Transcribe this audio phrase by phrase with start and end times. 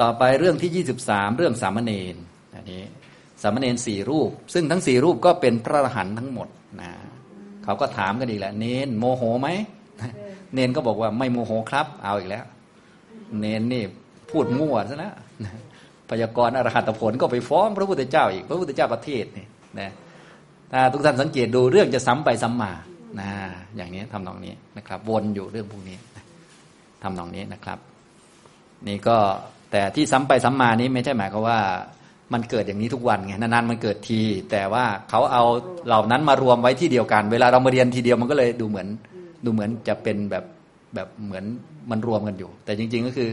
[0.00, 2.16] ต่อไปเรื่องที่ยี่สิบสามเรื่องสามเณร
[2.54, 2.82] อันนี้
[3.42, 6.48] สามเณรสี่รูป ซึ่งทั้งสี่รูปก็เป็นพระอรหันต์ทั้งหมด
[6.80, 6.90] นะ
[7.64, 9.48] เขาก็ถามกันอีกแหละเนนโมโหไหม
[10.54, 12.44] เนนก็บอกว่าไม่โมโหครับ เอาอีกแล้ว
[13.40, 13.82] เนนนี่
[14.30, 15.12] พูดมั่วซะนะ
[16.10, 19.46] พยากรณ์อรหัตผลก็ไปฟ้องพระพุทธเจ้าอีกพระพุทธเจ้าประเทศนี่
[19.80, 19.90] นะ
[20.72, 22.72] ถ้าทุกท่านสังเกตดูเรื่องจะซ้ำไปซ้ำมา
[23.20, 23.30] นะ
[23.76, 25.96] อย่างนี้ทำนองนี้นะครับ วนอยู่เรื่องพวกนี้
[27.02, 27.78] ทำนองนี้นะครับ
[28.88, 29.16] นี่ก็
[29.70, 31.58] แต่ที่ซ้ำไปซ้ำมานี้ไม่ใช่หมายความว่า
[32.32, 34.20] มันเกิดอย่างนี้ทุกวันไงนานๆมันเกิดที
[34.50, 35.44] แต่ว่าเขาเอา
[35.86, 38.88] เหล่านั้นมารวมไว้ที่เดียวกัน เวลาเรามาเรียนทีเดียวมันก็เลยดูเหมือน
[39.44, 40.44] ดูเหมือนจะเป็นแบบ
[40.94, 41.44] แบบเหมือน
[41.90, 43.30] มันรวมกันอยู่ แต่จริง ๆ ก็คือ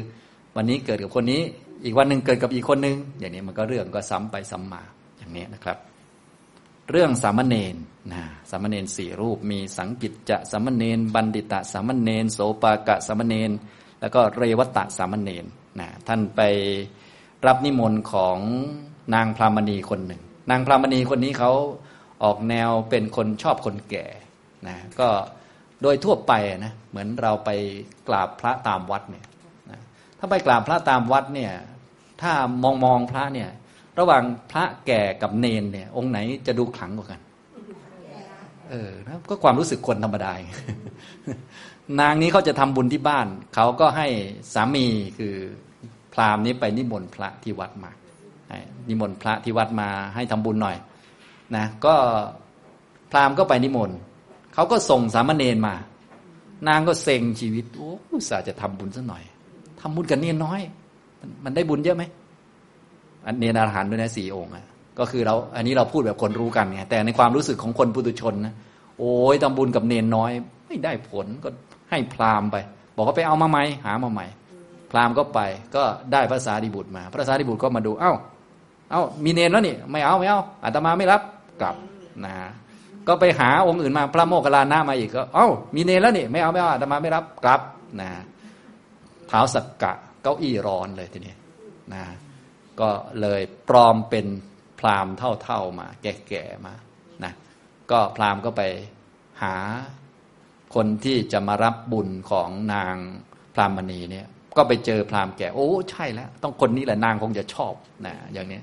[0.55, 1.41] วันนี้เกิดกับคนนี้
[1.85, 4.81] อีกวันหนึ่งเกิดกับอีกคนนึง อย่างนี้มันก็เรื่องก็ซ้ำไปซ้ำมา
[5.17, 5.77] อย่างนี้นะครับ
[6.91, 7.75] เรื่องสามเณร
[8.13, 13.51] นะสามเณรสี่รูปมีสังกิจจะสามเณรบัณฑิตะสามเณรโสปากะสามเณร
[14.01, 15.45] แล้วก็เรวตะสามเณร
[15.79, 16.41] นะท่านไป
[17.47, 18.37] รับนิมนต์ของ
[19.15, 21.51] นางพรามณีคนหนึ่ง นางพรามณีคนนี้เขา
[22.23, 24.05] ออกแนวเป็นคนชอบคนแก่
[24.67, 25.09] นะก็
[25.81, 26.33] โดยทั่วไป
[26.65, 27.49] นะเหมือนเราไป
[28.07, 29.25] กราบพระตามวัดเนี่ย
[29.71, 29.79] นะ
[30.19, 31.51] ถ้าไปกราบพระตามวัดเนี่ย
[32.21, 32.31] ถ้า
[32.63, 33.49] มองมองพระเนี่ย
[33.99, 36.17] ระหว่างพระแก่กับเนนเนี่ย องค์ไหน
[36.47, 37.21] จะดูขลังกว่ากัน
[38.69, 40.33] เออนะก็ความรู้สึกคนธรรมดา
[41.99, 44.07] นางนี้เขาจะทำบุญที่บ้าน เขาก็ให้
[44.53, 44.85] สามี
[45.17, 45.33] คือ
[46.13, 47.91] พราหมณ์นี้ไปนิมนต์พระที่วัดมา
[48.89, 50.77] นิมนต์พระที่วัดมาให้ทำบุญหน่อย
[51.55, 51.93] นะก็
[53.11, 53.97] พราหมณ์ก็ไปนิมนต์
[54.53, 55.75] เขาก็ส่งสามเณรมา
[56.67, 57.91] นางก็เซ็งชีวิตโอ้
[58.29, 59.23] สาจะทำบุญสักหน่อย
[59.81, 60.59] ทำบุญกันเนียนน้อย
[61.43, 62.03] มันได้บุญเยอะไหม
[63.25, 64.65] อันเนียนอาหารด้วยนะสี่องค์อะ
[64.99, 68.53] ก็คือเราอันนี้เราพูดแบบคนรู้กันไงแต่ในความรู้สึกของคนปุถุชนนะ
[68.97, 70.31] โอ้ยทำบุญกับเนนน้อย
[70.67, 71.49] ไม่ได้ผลก็
[71.93, 72.57] ให้พราหมณ์ไป
[72.95, 74.25] บอกว่าไปเอามาใหม่หามาใหม่
[74.91, 75.39] พราหมณ์ก็ไป
[75.75, 78.13] ก็ได้ภาษาดิบุตรมาพระสารีบุตรก็มาดู เอ้า
[78.91, 81.21] เอา้ามีเนนแล้วนี่ไม่เอาไม่เอาอาตมาไม่รับ
[81.61, 81.75] กลับ
[82.25, 82.35] นะ
[83.07, 87.61] ก็ไปหาองค์อื่นมาพระโมคคัลลานะมาอีกก็ เอ้ามีเนรแล้วนี่ไม่เอาไม่เอาอาตมาไม่รับกลับ
[88.01, 88.09] นะ
[89.27, 89.93] เท้าสักกะ
[90.23, 91.35] เก้าอี้ร้อนเลยทีนี้
[91.93, 92.03] นะ
[92.79, 92.89] ก็
[93.21, 94.25] เลยปลอมเป็น
[94.79, 96.73] พราหมณ์เท่าๆมา แก่ๆมา
[97.23, 97.33] นะ
[97.91, 98.61] ก็พราหมณ์ก็ไป
[99.43, 99.55] หา
[100.75, 102.95] คนที่จะมารับบุญของนาง
[103.53, 104.25] พรามณีเนี่ย
[104.57, 107.73] ก็ไปเจอพรามแก่โอ้ใช่แล้ว ต้องคนนี้แหละนางคงจะชอบ
[108.05, 108.59] นะอย่างนี้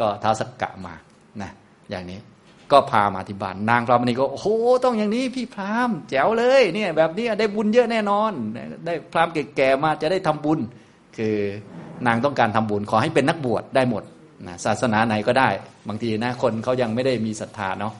[0.00, 0.94] ก็ท้าสักกะมา
[1.42, 1.50] นะ
[1.90, 2.18] อย่างนี้
[2.72, 4.48] ก็พามาที่บ้านนางพรามณีก็โอ้โห
[4.84, 8.32] ต้องอย่างนี้พี่พรามแจ๋วเลยเนี่ยแบบนี้ได้บุญเยอะแน่นอน
[8.86, 10.60] ได้พรามแก่ๆมาจะได้ทำบุญ
[11.16, 11.36] คือ
[12.06, 14.02] นางต้องการทำบุญขอให้เป็นนักบวชได้หมด
[14.46, 15.48] นะศาสนาไหนก็ได้
[15.88, 17.92] บางทีนะคนเขายังไม่ได้มีศรัทธาเนาะ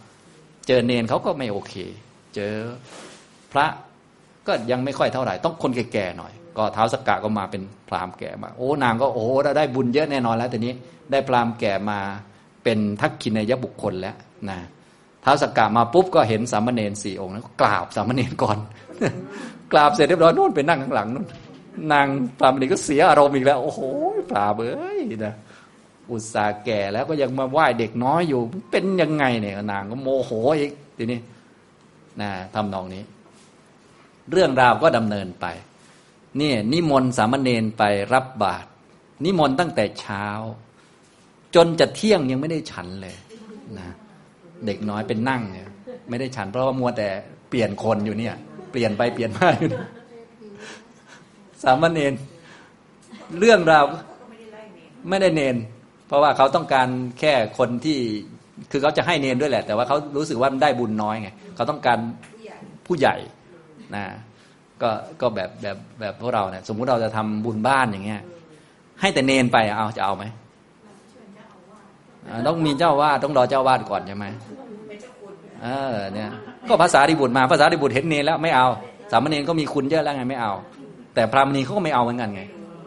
[0.66, 1.74] เจอเนนเขาก็ไม่โอเค
[2.34, 2.54] เจอ
[3.54, 3.66] พระ
[4.46, 10.72] ก็ยังไม่ค่อยเท่าไหร่ ต้องคนแก่ๆหน่อย ก็เท้าสกกะก็มาเป็นพรามแก่มา โอ้นางก็โอ้เราได้บุญเยอะแน่นอนแล้วทีนี้
[11.10, 11.98] ได้พรามแก่มา
[12.64, 14.16] เป็นทักขินายบุคคลแล้ว
[14.50, 14.58] นะ
[15.24, 18.58] ท้าสกกามาปุ๊บก็เห็นสามเณรสี่องค์แล้วกราบสามเณรก่อน
[19.72, 21.26] กราบเสร็จเรียบร้อยนู่นไปนั่งข้างหลังนู่น
[21.92, 22.06] นาง
[22.38, 23.80] พรามณีก็เสียอารมณ์อีกแล้ว โอ้โห
[24.30, 25.34] ปราเอ้ยนะ
[26.10, 28.40] อุตส่าห์แก่แล้วก็ยังมาไหว้เด็กน้อยอยู่
[28.70, 31.18] เป็นยังไงเนี่ยนางก็โมโหอีกทีนี้
[32.20, 33.02] นะทำนองนี้
[34.32, 35.46] เรื่องราวก็ดำเนินไป
[36.40, 38.68] นี่นิมนต์สามเณรไปรับบาตร
[39.24, 40.26] นิมนต์ตั้งแต่เช้า
[41.54, 43.16] จนจะเที่ยงยังไม่ได้ฉันเลย
[43.78, 43.94] นะ
[44.66, 45.68] เด็กน้อยเป็นนั่งเนี่ย
[46.08, 47.08] ไม่ได้ฉัน เพราะว่ามัวแต่
[47.48, 48.34] เปลี่ยนคนอยู่เนี่ย
[48.70, 49.70] เปลี่ยนไปเปลี่ยนมาอยู่
[51.62, 52.12] สามเณร
[53.38, 53.84] เรื่องราว
[54.28, 55.56] ไม่ได้เนน
[56.06, 56.88] เพราะว่าเขาต้องการ
[57.20, 57.98] แค่คนที่
[58.70, 61.98] คือเขาจะให้เนนด้วยแหละ แต่ว่าเขารู้สึกว่ามันได้บุญน้อยไงเขาต้องการ
[62.86, 63.16] ผู้ใหญ่
[63.96, 64.04] นะ
[64.82, 64.90] ก็
[65.20, 68.22] ก็แบบแบบแบบพวกเราเนี่ยสมมุติเราจะทำบุญบ้านอย่างเงี้ย
[69.00, 70.24] ให้แต่เนนไปเอาจะเอาไหม
[72.46, 74.26] ต้องมีเจ้าวาดต้องรอเจ้าวาดก่อนใช่ไหม
[75.62, 76.30] เออเนี่ย
[76.68, 78.68] ก็ภาษาดิบุตรมาภาษาดิบุตรเห็นเนรแล้วไม่เอา
[79.10, 80.52] สามเณรก็มีคุณเยอะแล้วไงไม่เอา
[81.14, 82.42] แต่พระมณีเขาก็ไม่เอาเหมือนกันไง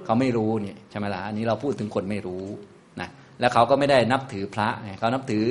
[0.05, 2.43] เขาไม่รู้นี่ใช่ไหมล่ะอันนี้เราพูดถึงคนไม่รู้
[3.01, 5.45] นะแล้วเขาก็ไม่ได้นับถือพระไงเขานับถือ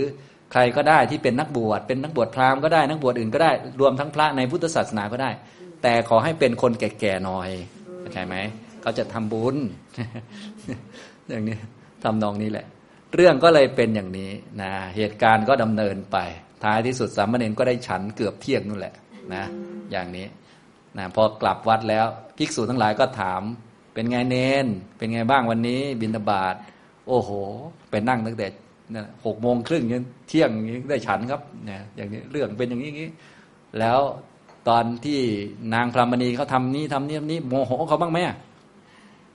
[0.53, 5.31] ใครก็ได้ที่เป็นนักบวชเป็นนักบวชพราหมณ์ก็ได้นักบวชอื่นก็ได้รวมทั้งพระในพุทธศาสนาก็ได้
[5.83, 7.51] แต่ขอให้เป็นคนแก่ๆหน่อย
[8.01, 8.37] เข้าใจไหม
[8.83, 9.57] เขาจะทำบุญ
[11.29, 11.57] อย่างนี้
[12.05, 12.67] ทำนองนี้แหละ
[13.15, 14.31] เรื่องก็เลยเป็นอย่างนี้
[14.63, 16.17] นะเหตุการณ์ก็ดำเนินไป
[16.65, 18.95] ท้ายที่สุดสามเณรก็ได้ฉันเกือบเที่ยงนู่นแหละ
[19.35, 19.45] นะ
[19.93, 20.27] อย่างนี้
[20.99, 22.07] นะพอกลับวัดแล้ว
[22.39, 23.43] ภิกษุทั้งหลายก็ถาม
[23.95, 24.67] เป็นไงเนน
[24.97, 26.55] เป็นไงบ้างวันนี้บินตบาท
[27.09, 27.31] โอ้โห
[27.91, 28.47] ไปนั่งตั้งแต่
[29.27, 33.11] หกโมงครึ่งยันเที่ยงย่างนี้ได้ฉันครับเนี่ยอย่างนี้เรื่องเป็นอย่างนี้อย่างนี้
[33.79, 34.00] แล้ว
[34.69, 35.21] ตอนที่
[35.75, 38.19] นางพรามณีเขาทำนี้ทำนี้ทำนี้โมโหเขาบ้างไหม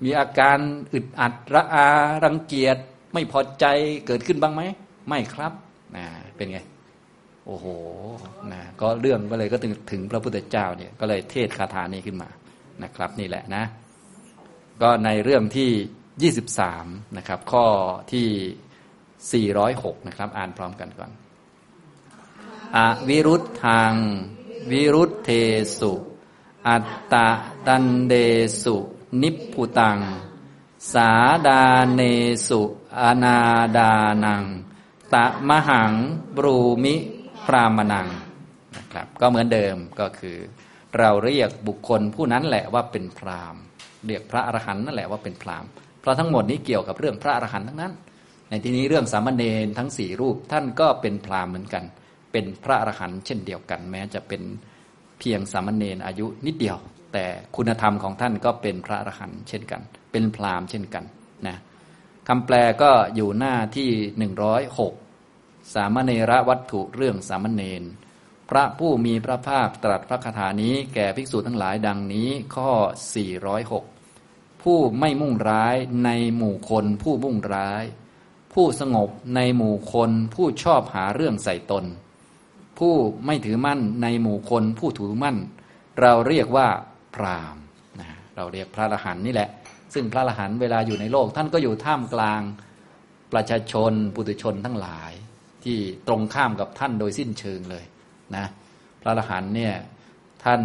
[0.04, 0.58] มีอาการ
[0.94, 1.86] อึดอัดระอา
[2.24, 2.78] รังเกียจ
[3.14, 3.66] ไม่พอใจ
[4.08, 4.62] เกิดขึ้นบ้างไหม
[5.08, 5.54] ไม่ครับ
[5.96, 6.06] นะ
[6.36, 6.60] เป็นไง
[7.46, 7.66] โอ้โห
[8.52, 12.30] นะก็เรื่องก็เลยก็ถึงถึงพระพุทธเจ้าเนี่ยก็เลยเทศคาถานี้ขึ้นมา
[12.84, 13.64] นะครับ นี่แหละนะ
[14.82, 16.34] ก็ในเรื่องที่
[16.74, 17.66] 23 นะครับ ข้อ
[18.12, 18.28] ที่
[19.30, 21.12] 406 นะครับ อ่านพร้อมกันก่อน
[22.76, 22.80] อ
[23.10, 23.94] วิรุธทาง
[24.72, 25.30] วิรุธเท
[25.80, 25.94] สุ
[26.68, 27.28] อัตตะ
[27.68, 28.14] ตันเด
[28.64, 28.76] สุ
[29.22, 30.00] นิพพุตัง
[30.94, 31.10] สา
[31.48, 31.64] ดา
[31.94, 32.02] เน
[32.48, 32.62] สุ
[33.02, 33.40] อนา
[33.78, 33.92] ดา
[34.24, 34.44] นัง
[35.14, 35.94] ตะมหัง
[36.38, 36.96] บรูมิ
[37.46, 38.08] พรามนัง
[38.78, 40.38] นะครับ ก็เหมือนเดิมก็คือ
[40.98, 43.56] เราเรียกบุคคลผู้นั้นแหละว่าเป็นพราม
[44.08, 45.66] เรียกพระอรหันต์นั่นแหละว่าเป็นพราม
[46.00, 47.94] เพราะทั้งหมดนี้เกี่ยวกับเรื่องพระอรหันต์ทั้งนั้น
[48.52, 51.84] ในที่นี้เรื่องสามเณรทั้งสี่รูปท่านก็เป็นพรามเหมือนกัน
[52.32, 54.42] เป็นพระอรหันต์เช่นเดียวกัน แม้จะเป็น
[55.20, 56.78] เพียงสามเณรอายุนิดเดียว
[57.14, 57.26] แต่
[57.56, 59.82] คุณธรรมของท่านก็เป็นพระอรหันต์เช่นกัน
[60.12, 61.04] เป็นพรามเช่นกัน
[61.48, 61.58] นะ
[62.28, 64.94] คำแปลก็อยู่หน้าที่หนึ่งร้อยหก
[65.74, 67.84] สามเณรวัตถุเรื่องสามเณร
[68.50, 72.72] พระผู้มีพระภาคตรัสพระคาถานี้แก่ภิกษุทั้งหลายดังนี้ข้อ
[73.68, 75.76] 406 ผู้ไม่มุ่งร้าย
[76.06, 77.84] ในหมู่คนผู้มุ่งร้าย
[78.54, 81.86] ผู้สงบในหมู่คน ผู้ชอบหาเรื่องใส่ตน
[82.80, 82.94] ผู้
[83.26, 85.38] ไม่ถือมั่นในหมู่คน ผู้ถือมั่น
[86.02, 86.68] เราเรียกว่า
[87.16, 87.58] พราม
[88.00, 89.50] นะเราเรียกพระอรหันต์นี่แหละ
[89.94, 92.42] ซึ่งพระอรหันต์เวลาอยู่ในโลก ท่านก็อยู่ท่ามกลาง
[93.34, 95.12] ประชาชน ปุถุชนทั้งหลาย
[95.64, 95.78] ที่
[96.08, 97.86] ตรงข้ามกับท่านโดยสิ้นเชิงเลย
[98.36, 98.46] นะ
[99.02, 99.74] พระอรหันต์เนี่ย
[100.44, 100.62] ท่าน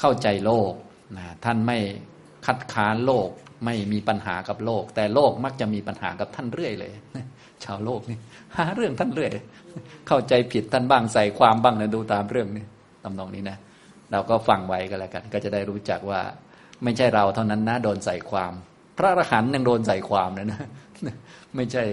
[0.00, 0.72] เข้าใจโลก
[1.18, 1.78] นะท่านไม่
[2.46, 3.28] คัดค้านโลก
[3.64, 6.92] ไม่มีปัญหากับโลก แต่โลกมักจะมีปัญหากับท่านเรื่อยเลย
[7.64, 8.18] ชาวโลกนี่
[8.56, 9.30] หาเรื่องท่านเรื่อย
[10.08, 12.64] เข้าใจผิดท่านบ้างใส่ความบ้างนะดูตามเรื่องนี้
[13.04, 13.56] ตำนองนี้นะ
[14.12, 16.20] เราก็ฟังไว้ก็แล้วกัน ก็จะได้รู้จักว่า
[16.84, 18.52] ไม่ใช่เราเท่านั้นนะโดนใส่ความ
[18.98, 20.60] พระอรหันต์ยังโดนใส่ความเลยนะ
[21.56, 21.84] ไม่ใช่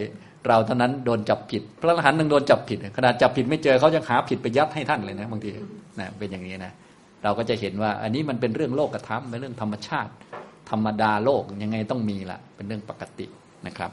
[0.47, 5.49] เราเท่านั้นโดนจับผิด พระอรหันต์ยังโดนจับผิดขนาดจับผิดไม่เจอเขายังหาผิดไปยัดให้ท่านเลยนะบางที
[5.99, 6.71] นะเป็นอย่างนี้นะ
[7.23, 10.11] เราก็จะเห็นว่าอันนี้มันเป็นเรื่องโลกธรรมเป็นเรื่องธรรมชาติ
[10.69, 13.25] ธรรมดาโลกยังไงต้องมีละเป็นเรื่องปกติ
[13.65, 13.91] นะครับ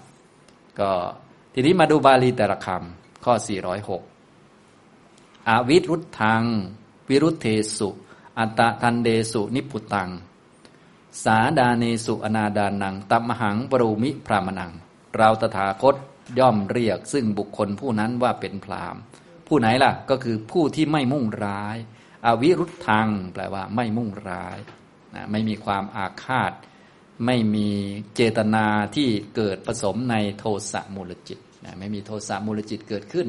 [0.78, 0.90] ก็
[1.55, 3.34] ทีนี้มาดูบาลีแต่ละคำข้อ
[4.17, 6.43] 406 อวิรุธทาง
[7.08, 7.46] วิรุธเท
[7.78, 7.88] สุ
[8.38, 10.11] อัตตันเดสุนิพุตัง
[11.25, 14.72] สาดาเนสุอนาดานังตัมหังปรูมิพรามนัง
[15.17, 15.94] เราตถาคต
[16.38, 18.96] ย่อมเรียกซึ่งบุคคลผู้นั้นว่าเป็นพราม
[19.46, 21.76] ผู้ไหนล่ะ ก็คือผู้ที่ไม่มุ่งร้าย
[22.26, 24.58] อวิรุธทางแปลว่าไม่มุ่งร้าย
[25.17, 26.53] นะไม่มีความอาฆาต
[27.27, 27.69] ไม่มี
[28.15, 28.67] เจตนา
[28.97, 33.29] ที่เกิดผสมในโทสะมูลจิตนะไม่มีโทสะมูลจิตเกิดขึ้น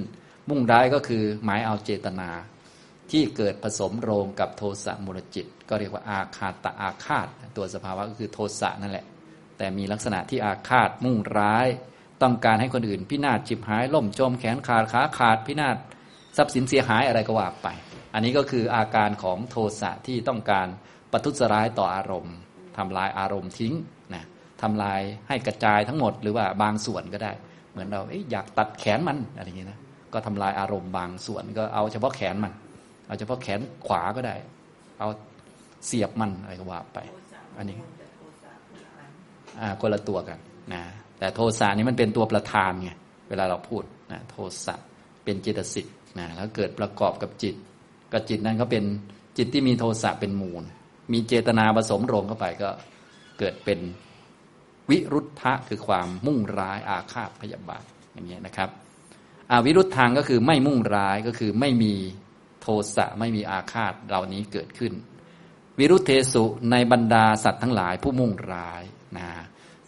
[0.49, 2.29] มุ่งร้ายก็คือหมายเอาเจตนา
[3.11, 9.05] ที่เกิดผสมโรงกับโทสะมูลจิต ก็เรียกว่าอาคาตะอาฆาต ตัวสภาวะก็คือโทสะนั่นแหละ
[9.57, 11.67] แต่มีลักษณะที่อาฆาตมุ่งร้าย
[12.21, 15.77] ต้องการให้คนอื่น พินาศจิบหายล่มจมแขนขาดขาขาดพินาศ
[16.37, 17.67] ทรัพย์สินเสียหายอะไรก็ว่าไป
[18.13, 20.67] อันนี้ก็คืออาการของโทสะที่ต้องการ
[21.11, 22.35] ปัทุษร้ายต่ออารมณ์
[22.77, 23.73] ทำลายอารมณ์ทิ้ง
[24.13, 24.23] นะ
[24.61, 27.31] ทำลายให้กระจายทั้งหมดหรือว่าบางส่วนก็ได้
[27.71, 28.01] เหมือนเรา
[28.31, 29.79] อยากตัดแขนมันอะไรอย่างนี้นะ
[30.13, 32.53] ก็ทำลายอารมณ์บางส่วนก็เอาเฉพาะแขนมัน
[33.07, 34.35] เอาเฉพาะแขนขวาก็ได้
[34.99, 35.07] เอา
[35.85, 36.99] เสียบมันอะไรก็ว่าไป
[37.57, 37.77] อันนี้
[39.59, 40.37] อ่าคนละตัวกัน
[40.73, 40.81] นะ
[41.19, 42.91] แต่โทสะนี้มันเป็นตัวประธานไง
[43.29, 44.75] เวลาเราพูดนะโทสะ
[45.23, 45.87] เป็นจิตสิก
[46.19, 47.55] นะแล้วเกิดประกอบกับจิต
[48.13, 48.83] กับจิตนั้นก็เป็น
[49.37, 50.63] จิตที่มีโทสะเป็นมูล
[51.11, 52.69] มีเจตนาผสมโรงเข้าไปก็
[53.39, 53.79] เกิดเป็น
[54.89, 57.83] วิรุธะคือความมุ่งร้ายอาฆาตพยาบาท
[58.13, 58.69] อย่างเงี้ยนะครับ
[59.51, 61.93] อาวิรุธทางก็คือไม่มุ่งร้ายก็คือไม่มี
[62.61, 64.93] โทสะไม่มีอาฆาตเหล่านี้เกิดขึ้น
[65.79, 68.83] วิรุธเทสุในบรรดาสัตว์ทั้งหลายผู้มุ่งร้าย
[69.17, 69.27] นะ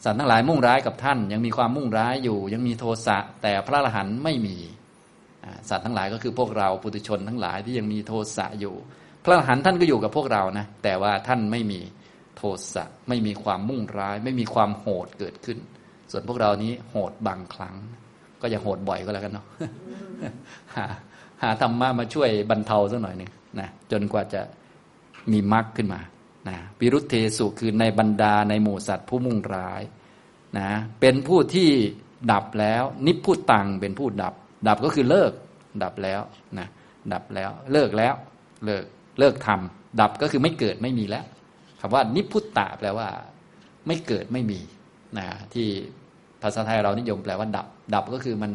[0.03, 4.57] สัตว์ทั้งหลายมุ่งร้ายกับท่าน ยังมีความมุ่งร้ายอยู่ ยังมีโทสะแต่พระอรหันต์ไม่มี
[5.69, 8.75] สัตว์ทั้งหลายก็คือพวกเราปุถุชนทั้งหลายที่ยังมีโทสะอยู่
[9.23, 11.79] พระอรหันต์ท่านก็อยู่กับพวกเรานะ แต่ว่าท่านไม่มี
[12.35, 12.41] โท
[12.73, 15.57] สะไม่มีความมุ่งร้าย ไม่มีความโหดเกิดขึ้น
[16.11, 17.75] ส่วนพวกเรานี้โหดบางครั้ง
[18.41, 19.45] ก็อย่าโหดบ่อยก็แล้วกันเนาะ
[20.75, 20.85] หา
[21.41, 24.41] หาธรรมะมาช่วยบรรเทาสักหน่อยหนึ่งนะจนกว่าจะ
[25.31, 26.01] มีมรรคขึ้นมา
[26.49, 29.81] นะวิรุธเทสุคือในบรรดาในหมู่สัตว์ผู้มุ่งร้าย
[30.59, 31.69] นะเป็นผู้ที่
[32.31, 34.33] ดับแล้ว นิพพุตังเป็นผู้ดับ
[34.67, 35.31] ดับก็คือเลิก
[35.83, 36.21] ดับแล้ว
[36.59, 36.67] นะ
[37.13, 38.13] ดับแล้ว เลิกแล้ว
[38.65, 38.85] เลิก
[39.19, 41.25] เลิกทำดับก็คือไม่เกิดไม่มีแล้ว
[41.81, 43.07] คำว่านิพุตตะแปลว่า
[43.87, 44.59] ไม่เกิดไม่มี
[45.17, 45.67] นะที่
[46.41, 48.51] ภาษาไทยเรานิยมแปลว่า ดับ ดับก็คือมัน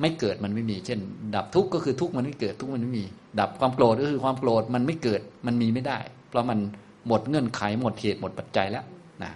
[0.00, 1.00] ไม่เกิดมันไม่มี เช่น
[1.36, 3.04] ดับทุกข์ก็คือทุกข์มันไม่เกิดทุกข์มันไม่มี
[3.40, 5.98] ดับความโกรธก็คือความโกรธมันไม่เกิดมันมีไม่ได้
[6.28, 6.58] เพราะมัน
[7.06, 8.84] หมดเงื่อนไขหมดเหตุหมดปัจจัยแล้ว
[9.22, 9.32] นะ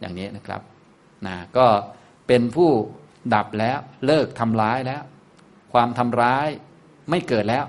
[0.00, 0.60] อย่างนี้นะครับ
[1.26, 1.66] นะก็
[2.26, 2.70] เป็นผู้
[3.34, 5.02] ดับแล้วเลิกทำร้ายแล้ว
[5.72, 6.48] ความทำร้าย
[7.10, 7.64] ไม่เกิดแล้ว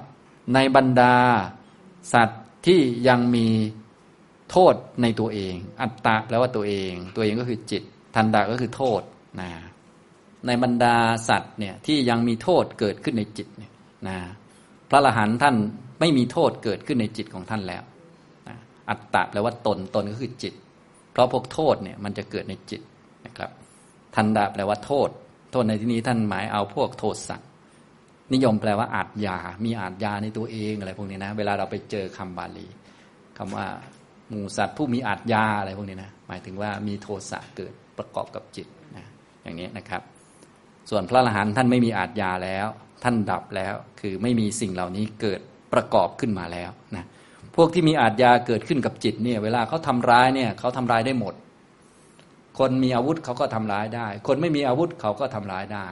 [0.53, 1.15] ในบรรดา
[2.13, 3.47] สัตว์ที่ยังมี
[4.51, 7.83] โทษในตัวเอง อัตตะแปลว่าตัวเอง ตัวเองก็คือจิต
[8.15, 9.01] ทันดาก็คือโทษ
[9.41, 9.49] นะ
[10.47, 10.95] ในบรรดา
[11.29, 13.71] สัตว์เนี่ยที่ยังมีโทษเกิดขึ้นในจิตเนี่ย
[14.07, 14.17] นะ
[14.89, 15.55] พระอรหันต์ท่าน
[15.99, 17.83] ไม่มีโทษเกิดขึ้นในจิตของท่านแล้ว
[18.47, 18.57] นะ
[18.89, 20.53] อัตตะแปลว่าตนตนก็คือจิต
[21.11, 22.81] เพราะพวกโทษเนี่ยมันจะเกิดในจิต
[23.25, 23.51] นะครับ
[24.15, 25.09] ทันดาแปลว่าโทษ
[25.51, 27.47] โทษในที่นี้ท่านหมายเอาพวกโทษสัตว์
[28.33, 32.67] นิยมแปลว่าอาจยา มีอาจยาในตัวเองอะไรพวกนี้นะ เวลาเราไปเจอคำบาลี
[33.37, 33.65] คำว่า
[34.29, 38.67] หมูสัตว์ผู้มีอาจยาอะไรพวกนี้นะ หมายถึงว่ามีโทสะเกิดประกอบกับจิต
[38.97, 39.05] นะ
[39.43, 40.01] อย่างนี้นะครับ
[40.89, 42.67] ส่วนพระอรหันต์ท่านไม่มีอาจยาแล้ว
[43.03, 45.39] ท่านดับแล้ว คือไม่มีสิ่งเหล่านี้เกิด
[45.73, 47.05] ประกอบขึ้นมาแล้วนะ
[47.55, 51.33] พวกที่มีอาจยาเกิดขึ้นกับจิตเนี่ย เวลาเขาทำร้ายเนี่ยเขาทำร้ายได้หมด
[52.59, 55.87] คนมีอาวุธเขาก็ทำร้ายได้ คนไม่มีอาวุธเขาก็ทำร้ายได้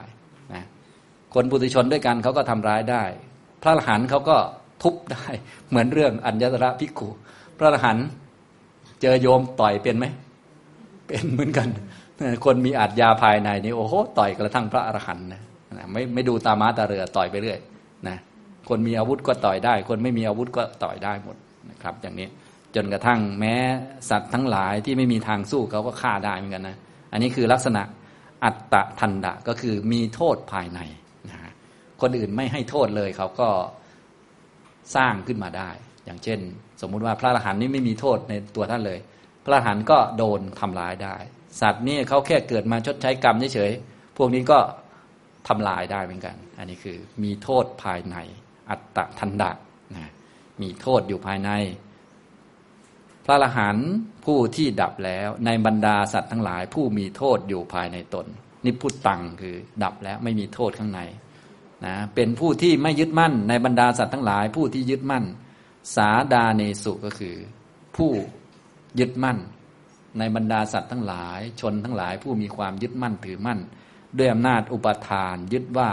[1.36, 3.02] คนปุถุชนด้วยกันเขาก็ทำร้ายได้
[3.62, 4.36] พระอรหันต์เขาก็
[4.82, 5.26] ทุบได้
[5.68, 7.08] เหมือนเรื่องอัญญตระพิกุ
[7.58, 8.06] พระอรหันต์
[9.02, 10.06] เจอโยมต่อยเป็นไหม
[11.06, 11.68] เป็นเหมือนกัน
[12.44, 15.42] คนมีอาจยาภายในนี่โอ้โหต่อยกระทั่งพระอรหันต์นะ
[15.92, 17.58] ไม่ไม่ดูตาม้าตาเรือต่อยไปเรื่อย
[18.08, 18.16] นะ
[18.68, 21.36] คนมีอาวุธก็ต่อยได้ คนไม่มีอาวุธก็ต่อยได้หมด
[21.70, 22.28] นะครับ อย่างนี้
[22.74, 23.54] จนกระทั่งแม้
[24.10, 26.76] สัตว์ทั้งหลายที่ไม่มีทางสู้เขาก็ฆ่าได้เหมือนกันนะ
[27.12, 27.82] อันนี้คือลักษณะ
[28.44, 30.80] อัตตะทันดะก็คือมีโทษภายใน
[32.02, 33.48] คนอื่นไม่ให้โทษเลยเขาก็
[34.96, 35.70] สร้างขึ้นมาได้
[36.04, 36.38] อย่างเช่น
[36.80, 38.98] สมมุติว่าพระอรหันต์นี่ไม่มีโทษในตัวท่านเลย
[39.44, 41.16] พระอรหันต์ก็โดนทำร้ายได้
[41.60, 44.58] สัตว์นี่เขาแค่เกิดมาชดใช้กรรมเฉยๆพวกนี้ก็
[45.48, 48.16] ทำลายได้เหมือนกัน อันนี้คือมีโทษภายใน
[48.70, 49.50] อัตตะทันดะ
[49.94, 50.12] นะ
[50.62, 51.50] มีโทษอยู่ภายใน
[53.24, 53.88] พระอรหันต์
[54.24, 58.26] ผู้ที่ดับแล้วในบรรดาสัตว์ทั้งหลาย ผู้มีโทษอยู่ภายในตน
[58.64, 61.00] นิพุตตังคือดับแล้วไม่มีโทษข้างใน
[61.84, 65.24] นะเป็นผู้ที่ไม่ยึดมั่นในบรรดาสัตว์ทั้งหลาย ผู้ที่ยึดมั่น
[65.96, 67.36] สาดาเนสุก็คือ
[67.96, 68.10] ผู้
[69.00, 69.38] ยึดมั่น
[70.18, 73.60] ในบรรดาสัตว์ทั้งหลาย ชนทั้งหลาย ผู้มีความยึดมั่นถือมั่น
[74.18, 75.90] ด้วยอำนาจอุปทาน ยึดว่า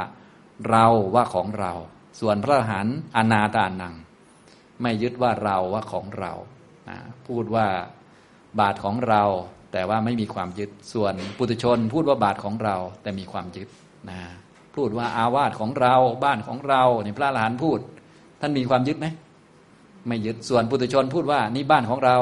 [0.69, 0.85] เรา
[1.15, 1.73] ว่าของเรา
[2.19, 3.95] ส่วนพระอรหันต์อนาตานัง
[4.81, 6.33] ไม่ยึดว่าเราว่าของเรา
[6.89, 6.97] นะ
[7.27, 7.67] พูดว่า
[8.59, 9.23] บาทของเรา
[9.71, 13.69] แต่ว่าไม่มีความยึดส่วนปุถุชน พูดว่าบาทของเรา แต่มีความยึด
[14.09, 14.19] นะ
[14.75, 17.79] พูดว่าอาวาสของเราบ้านของเราเนี่ยพระอรหันต์พูด
[18.41, 19.07] ท่านมีความยึดไหม
[20.07, 22.15] ไม่ยึดส่วนปุถุชนพูดว่านี่บ้านของเรา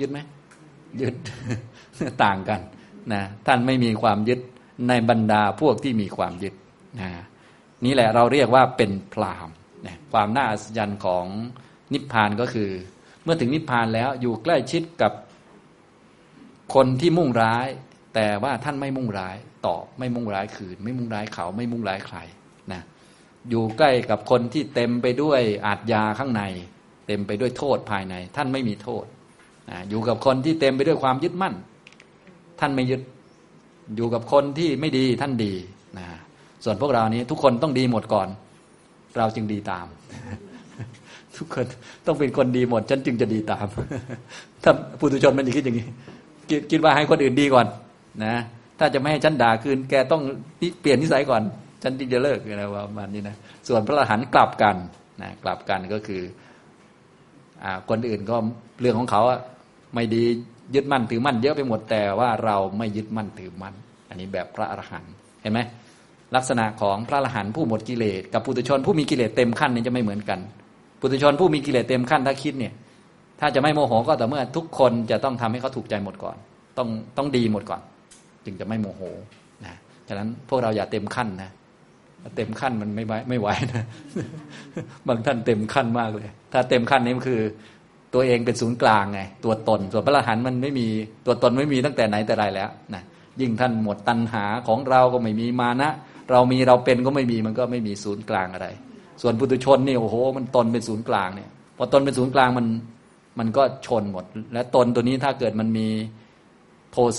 [0.00, 0.18] ยึดไหม
[1.00, 1.14] ยึด
[2.24, 2.60] ต่างกัน
[3.12, 4.40] นะท่านไม่มีความยึด
[4.88, 6.54] ในบรรดาพวกที่มีความยึด
[7.00, 7.10] นะ
[7.84, 9.48] นี่แหละเราเรียกว่าเป็นพราม
[9.86, 11.24] นะความน่าอัศจรรย์ของ
[11.92, 12.70] นิพพานก็คือ
[13.22, 15.12] เมื่อถึงนิพพานแล้วอยู่ใกล้ชิดกับ
[16.74, 17.68] คนที่มุ่งร้าย
[18.14, 19.36] แต่ว่าท่านไม่มุ่งร้าย
[19.66, 22.18] ตอบไม่มุ่งร้ายคืน ไม่มุ่งร้ายเขาไม่มุ่งร้ายใคร
[22.72, 22.82] นะ
[23.50, 26.42] อยู่ใกล้กับคนที่เต็มไปด้วยอาทยาข้างใน
[27.06, 29.04] เต็มไปด้วยโทษภายใน ท่านไม่มีโทษ
[29.70, 31.54] นะอยู่กับคนที่เต็มไปด้วยความยึดมั่น
[32.60, 33.00] ท่านไม่ยึด
[33.96, 35.52] อยู่กับคนที่ไม่ดีท่านดี
[35.98, 36.06] นะ
[36.64, 38.28] ส่วนพวกเรานี้ทุกคนต้องดีหมดก่อน
[39.18, 39.86] เราจึงดีตาม
[41.36, 41.66] ทุกคน
[42.06, 43.66] ต้องเป็นคนดีหมด ฉันจึงจะดีตาม
[44.64, 45.86] ถ้าปุถุชนมันจะคิดอย่างนี้
[46.70, 47.66] คิดว่าให้คนอื่นดีก่อน
[48.24, 48.34] นะ
[48.78, 50.22] ถ้าจะไม่ให้ฉันด่าคืน แกต้อง
[50.80, 51.42] เปลี่ยนนิสัยก่อน
[51.82, 53.36] ฉันจะเลิกอะไรประมาณนี้นะ
[53.68, 54.76] ส่วนพระอรหันต์กลับกัน
[55.22, 56.22] นะกลับกันก็คือ
[57.64, 58.36] อคนอื่นก็
[58.80, 59.22] เรื่องของเขา
[59.94, 60.22] ไม่ดี
[60.74, 63.74] ยึดมั่นถือมั่นเยอะไปหมดแต่ว่าเราไม่ยึดมั่นถือมั่น
[64.08, 65.60] อันนี้แบบพระอรหันต์เห็นไหม
[66.36, 70.38] ลักษณะของพระอรหันต์ผู้หมดกิเลสกับปุถุชนผู้มีกิเลสเต็มขั้นนี่จะไม่เหมือนกัน
[71.00, 72.72] ปุถุชนผู้มีกิเลสเต็มขั้นถ้าคิดเนี่ย
[73.40, 76.36] ถ้าจะไม่โมโหก็แต่เมื่อทุกคนจะต้องทำให้เขาถูกใจหมดก่อน
[76.78, 77.80] ต้องต้องดีหมดก่อน
[78.48, 79.02] จึงจะไม่โมโห
[79.64, 79.74] นะ
[80.08, 81.50] ฉะนั้นพวกเราอย่าเต็มขั้นนะ
[82.36, 83.84] เต็มขั้นมันไม่ไหวไม่ไหวนะ
[85.08, 87.40] บางท่านเต็มขั้นมากเลย ถ้าเต็มขั้นนี้มันคือ
[88.14, 90.86] ตัวเองเป็นศูนย์กลางไงตัวตน ส่วนพระอรหันต์มันไม่มี
[91.26, 93.02] ตัวตนไม่มีตั้งแต่ไหนแต่ไรแล้วนะ
[93.40, 95.90] ยิ่งท่านหมดตัณหาของเราก็ไม่มีมานะ
[96.30, 98.68] เรามีเราเป็นก็ไม่มีมันก็ไม่มีศูนย์กลางอะไร
[99.22, 102.66] ส่วนปุถุชนนี่โอ้โห มันตนเป็นศูนย์กลางเนี่ยพอตนเป็นศูนย์กลางมัน
[103.38, 105.86] มันก็ชนหมด และตนตัวนี้ถ้าเกิดมันมี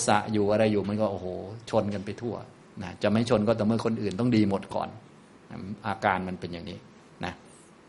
[0.05, 1.27] สะอยู่อะไรอยู่มันก็โอ้โห
[1.69, 2.36] ชนกันไปทั่ว
[2.83, 4.89] นะจะไม่ชนก็แต่เมื่อคนอื่นต้องดีหมดก่อน
[5.88, 6.77] อาการมันเป็นอย่างนี้
[7.25, 7.33] นะ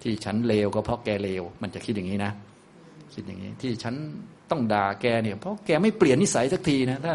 [0.03, 2.33] ที่ฉันเลวก็เพราะแกเลวมันจะคิดอย่างนี้นะ
[3.15, 3.95] คิดอย่างนี้ ที่ฉัน
[4.51, 7.13] ต้องด่าแกเนี่ยเพราะแกไม่เปลี่ยนนิสัยสักทีนะถ้า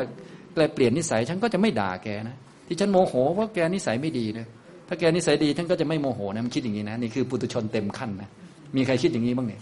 [0.53, 2.35] แกเปลี่ยนนิสัยฉันก็จะไม่ด่าแกนะ
[2.67, 4.47] ที่ฉันโมโหเพราะแกนิสัยไม่ดีนะ
[4.87, 8.29] ถ้าแกนิสัยดีฉันก็จะไม่โมโหนะมันคิดอย่างนี้นะนี่คือปุตุชนเต็มขั้นนะ
[8.75, 9.61] มีใครคิดอย่างนี้บ้างเนี่ย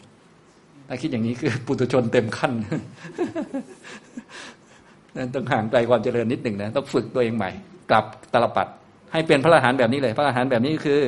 [0.88, 2.51] ถ้าคิดอย่างนี้คือปุตุชนเต็มขั้น
[5.17, 7.51] นั่นต้องห่างไกลความเจริญนิดหนึ่งนะต้องฝึกตัวเองใหม่
[7.89, 8.67] กลับตลปัด
[9.12, 11.01] ให้เป็นพระอรหันต์แบบนี้เลย พระอรหันต์แบบนี้คือ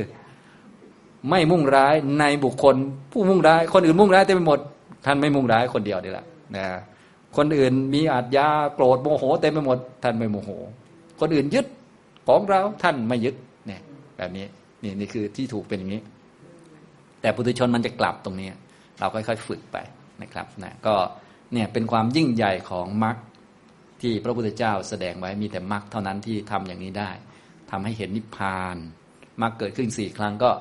[1.29, 2.75] ไม่มุ่งร้ายในบุคคล
[3.11, 4.59] ผู้มุ่งร้าย คนอื่นมุ่งร้ายเต็มไปหมด
[5.05, 6.65] ท่านไม่มุ่งร้ายคนเดียวนี่แหละนะ
[7.37, 10.49] คนอื่นมีอาจยาโกรธโมโหเต็มไปหมด ท่านไม่โมโห
[11.19, 11.65] คนอื่นยึด
[12.27, 13.35] ของเราท่านไม่ยึด
[13.67, 13.81] เนี่ย
[14.17, 14.45] แบบนี้
[14.83, 16.01] นี่นี่คือที่ถูกเป็นอย่างนี้
[17.21, 18.49] แต่ปุถุชนมันจะกลับตรงนี้
[18.99, 19.77] เราค่อยๆฝึกไป
[20.21, 20.95] นะครับนะก็
[21.53, 23.15] เนี่ยเป็นความยิ่งใหญ่ของมรรค
[24.05, 27.11] ที่พระพุทธเจ้าแสดงไว้มีแต่มรรคเท่านั้นที่ทำอย่างนี้ได้
[27.71, 28.75] ทำให้เห็นนิพพาน
[29.41, 30.51] มรรคเกิดขึ้นสี่ครั้งก็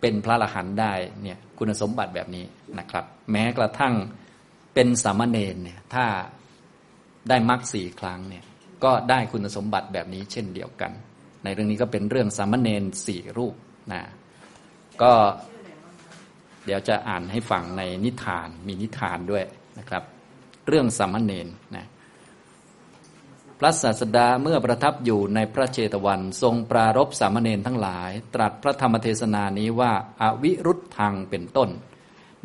[0.00, 2.44] เป็นพระอรหันต์ได้เนี่ยคุณสมบัติแบบนี้
[2.78, 3.94] นะครับ แม้กระทั่ง
[4.74, 6.04] เป็นสามเณรเนี่ยถ้า
[7.28, 8.44] ได้มรรคสี่ครั้งเนี่ย
[8.84, 10.92] ก็ได้คุณสมบัติแบบนี้เช่นเดียวกัน
[11.44, 13.54] ในเรื่องนี้ก็เป็นเรื่องสามเณรสี่รูป
[13.92, 14.02] นะ
[15.02, 15.12] ก็
[16.64, 19.44] เดี๋ยวจะอ่านให้ฟังในนิทานมีนิทานด้วย
[19.78, 20.02] นะครับ
[20.66, 21.86] เรื่องสามเณรนะ
[23.62, 31.70] พระศาสดาเมื่อประทับอยู่ในพระเจตวัน ทรงปรารบสามเณรทั้งหลาย ตรัสพระธรรมเทศนานี้ว่าอาวิรุธทางเป็นต้น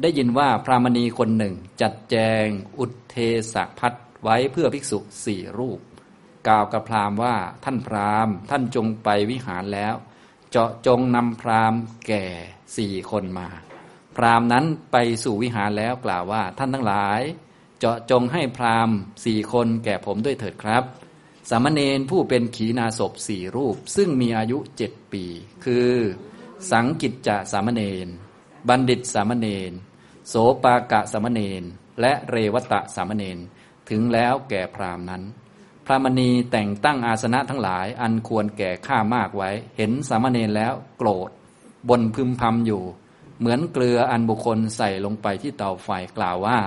[0.02, 2.46] ได้ยินว่าพระมณีคนหนึ่ง จัดแจง
[2.80, 3.16] อุทเท
[3.54, 3.94] สพัด
[4.24, 5.80] ไว้เพื่อภิกษุสี่รูป
[6.48, 9.96] กล่าวกับพราหมณ์ว่าท่านพราหมณ์ท่านจงไปวิหารแล้ว
[10.52, 12.26] เจาะจงนำพราหมณ์แก่
[12.78, 13.48] สี่คนมา
[14.16, 17.22] พราหมณ์นั้นไปสู่วิหารแล้วกล่าวว่าท่านทั้งหลาย
[17.80, 18.96] เจาะจงให้พราหมณ์
[19.26, 20.86] สี่คนแก่ผมด้วยเถิดครับ
[21.50, 25.24] สามเณรผู้เป็นขีณาศพสี่รูป ซึ่งมีอายุเจ็ดปี
[25.66, 25.92] คือ
[26.72, 28.08] สังกิจจะสามเณร
[28.70, 29.74] บัณฑิตสามเณร
[30.28, 30.34] โส
[30.64, 31.64] ปากะสามเณร
[32.02, 33.38] และเรวตะสามเณร
[33.90, 35.24] ถึงแล้วแก่พรามนั้น
[35.86, 41.30] พระมณีแต่งตั้งอาสนะทั้งหลาย อันควรแก่ข้ามากไว้ เห็นสามเณรแล้วโกรธ
[41.90, 42.84] บนพึมพำอยู่
[43.40, 46.58] เหมือนเกลืออันบุคคลใส่ลงไปที่เตาไฟกล่าวว่า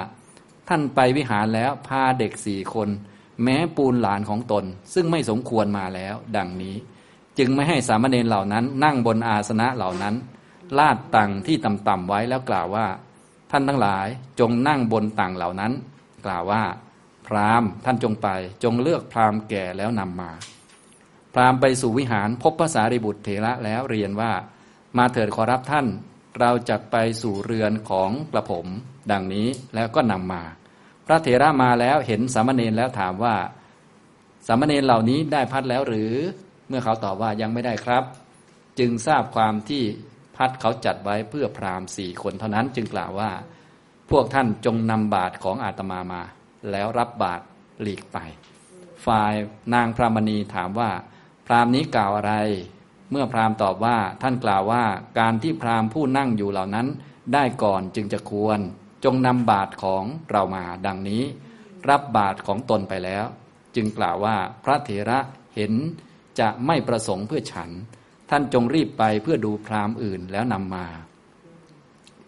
[0.68, 2.88] ท่านไปวิหารแล้วพาเด็กสี่คน
[3.44, 4.64] แม้ปูนหลานของตน
[4.94, 6.76] ซึ่งไม่สมควรมาแล้ว ดังนี้
[7.38, 10.14] จึงไม่ให้สามเณรเหล่านั้น นั่งบนอาสนะเหล่านั้น
[10.78, 12.86] ลาดตังที่ต่ำๆไว้แล้วกล่าวว่า
[13.50, 14.06] ท่านทั้งหลาย
[14.40, 15.72] จงนั่งบนตังเหล่านั้น
[16.26, 16.62] กล่าวว่า
[17.26, 18.28] พราหมณ์ท่านจงไป
[18.62, 20.30] จงเลือกพราหมณ์แก่แล้วนำมา
[21.34, 24.32] พราหมณ์ไปสู่วิหารพบภาษาริบุตรเถระแล้วเรียนว่า
[24.98, 25.86] มาเถิดขอรับท่าน
[26.40, 28.66] เราจะไปสู่เรือนของกระผม
[29.10, 30.42] ดังนี้แล้วก็นำมา
[31.10, 33.36] พระเถระมาแล้วเห็นสามเณรแล้วถามว่า
[34.46, 36.12] สามเณรเหล่านี้ได้พัดแล้วหรือ
[36.68, 38.04] เมื่อเขาตอบว่ายังไม่ได้ครับ
[38.78, 39.82] จึงทราบความที่
[40.36, 43.30] พัดเขาจัดไว้เพื่อพราหมณ์สี่คนเท่านั้น จึงกล่าวว่า
[44.10, 46.22] พวกท่านจงนำบาตรของอาตมามา
[46.70, 47.44] แล้วรับบาตร
[47.82, 48.18] หลีกไป
[49.06, 49.34] ฝ่าย
[49.74, 50.90] นางพรามณีถามว่า
[51.46, 52.34] พราหมณ์นี้กล่าวอะไร
[53.10, 54.84] เมื่อพราหมณ์ตอบว่าท่านกล่าวว่า
[55.18, 56.86] การที่พราหมณ์ผู้นั่งอยู่เหล่านั้น
[57.34, 58.60] ได้ก่อนจึงจะควร
[59.04, 61.22] จงนำบาตรของเรามาดังนี้
[61.88, 63.24] รับบาตรของตนไปแล้ว
[63.76, 65.18] จึงกล่าวว่าพระเถระ
[65.54, 65.72] เห็น
[66.40, 67.70] จะไม่ประสงค์เพื่อฉัน
[68.30, 70.86] ท่านจงรีบไปเพื่อดูพราหมณ์อื่นแล้วนำมา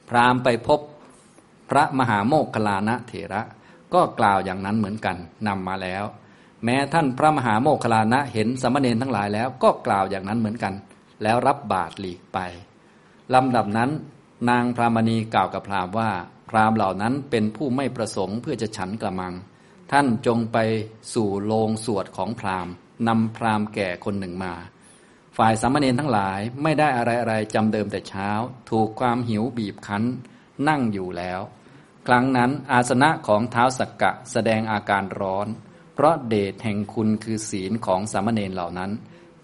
[0.08, 0.80] พราหมณ์ไปพบ
[1.70, 3.42] พระมหาโมคคลานะเถระ
[3.94, 6.04] ก็กล่าวอย่างนั้นเหมือนกันนำมาแล้ว
[6.64, 10.74] แม้ท่านพระมหาโมคคลานะเห็นสามเณรทั้งหลายแล้วก็กล่าวอย่างนั้นเหมือนกัน
[11.22, 12.38] แล้วรับบาตรหลีกไป
[13.34, 13.90] ลำดับนั้น
[14.48, 16.10] นางพรามณีกล่าวกับพราหมณ์ว่า
[16.50, 19.34] พราหมณ์เหล่านั้นเป็นผู้ไม่ประสงค์เพื่อจะฉันกระมัง
[19.92, 20.58] ท่านจงไป
[21.14, 22.72] สู่โรงสวดของพราหมณ์
[23.08, 24.54] นำพราหมณ์แก่คนหนึ่งมา
[25.36, 28.30] ฝ่ายสามเณรทั้งหลายไม่ได้อะไรอะไรจำเดิมแต่เช้า
[28.70, 30.04] ถูกความหิวบีบคั้น
[30.68, 31.40] นั่งอยู่แล้ว
[32.06, 35.46] ครั้งนั้นอาสนะของเท้าสักกะแสดงอาการร้อน
[35.94, 38.90] เพราะเดชแห่งคุณคือศีลของสามเณรเหล่านั้น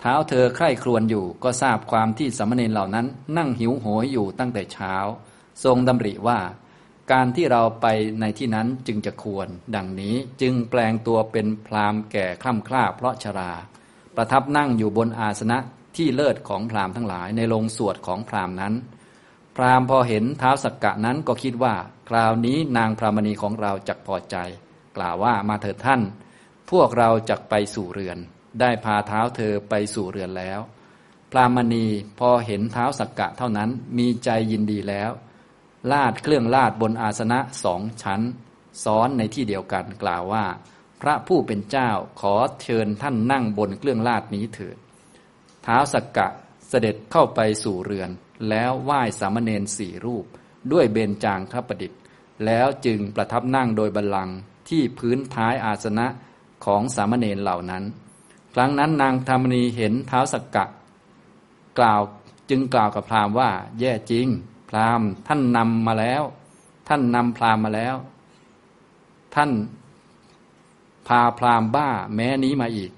[0.00, 3.06] เท้าเธอใคร่ครวญอยู่ก็ทราบความที่สมเณรเหล่านั้น
[3.36, 4.94] นั่งหิวโหยอยู่ตั้งแต่เช้า
[5.64, 6.38] ทรงดำริว่า
[7.12, 7.86] การที่เราไป
[8.20, 13.52] ในที่นั้นจึงจะควร ดังนี้จึงแปลงตัวเป็นพราหมณ์แก่คล่ำคล้าเพราะชรา
[14.16, 15.58] ประทับนั่งอยู่บนอาสนะ
[15.96, 18.74] ที่เลิศของพราหมณ์ทั้งหลายในโรงสวดของพราหมณ์นั้น
[19.56, 21.74] พราหมณ์พอเห็นเท้าสักกะนั้นก็คิดว่า
[22.08, 24.36] คราวนี้นางพรามณีของเราจักพอใจ
[24.96, 26.02] กล่าวว่ามาเถิดท่าน
[26.70, 28.18] พวกเราจักไปสู่เรือน
[28.60, 30.60] ได้พาเท้าเธอไปสู่เรือนแล้ว
[31.30, 31.86] พรามณี
[32.18, 35.10] พอเห็นเท้าสักกะเท่านั้นมีใจยินดีแล้ว
[35.92, 38.20] ลาดเครื่องลาดบนอาสนะสองชั้น
[38.84, 40.44] ซ้อนในที่เดียวกันกล่าวว่า
[41.00, 41.90] พระผู้เป็นเจ้า
[42.20, 44.76] ขอเชิญท่านนั่งบนเครื่องลาดนี้เถิด
[45.64, 46.28] เท้าสักกะ
[46.68, 48.10] เสด็จเข้าไปสู่เรือน
[48.48, 50.24] แล้วไหว้สามเณรสี่รูป
[50.72, 52.00] ด้วยเบญจางคประดิษฐ์
[52.46, 54.36] แล้วจึงประทับนั่งโดยบัลลังก์
[54.68, 56.06] ที่พื้นท้ายอาสนะ
[56.64, 57.84] ของสามเณรเหล่านั้น
[58.58, 60.64] ครั้งนั้นนางธรรมณีเห็นเท้าสักกะ
[61.78, 62.00] กล่าว
[62.50, 64.26] จึงกล่าวกับพราหมณ์ว่า แย่จริง
[64.70, 66.22] พราหมณ์ท่านนำมาแล้ว
[66.88, 67.96] ท่านนำพราหมณ์มาแล้ว
[69.34, 69.50] ท่าน
[71.08, 72.90] พาพราหมณ์บ้าแม้นี้มาอีก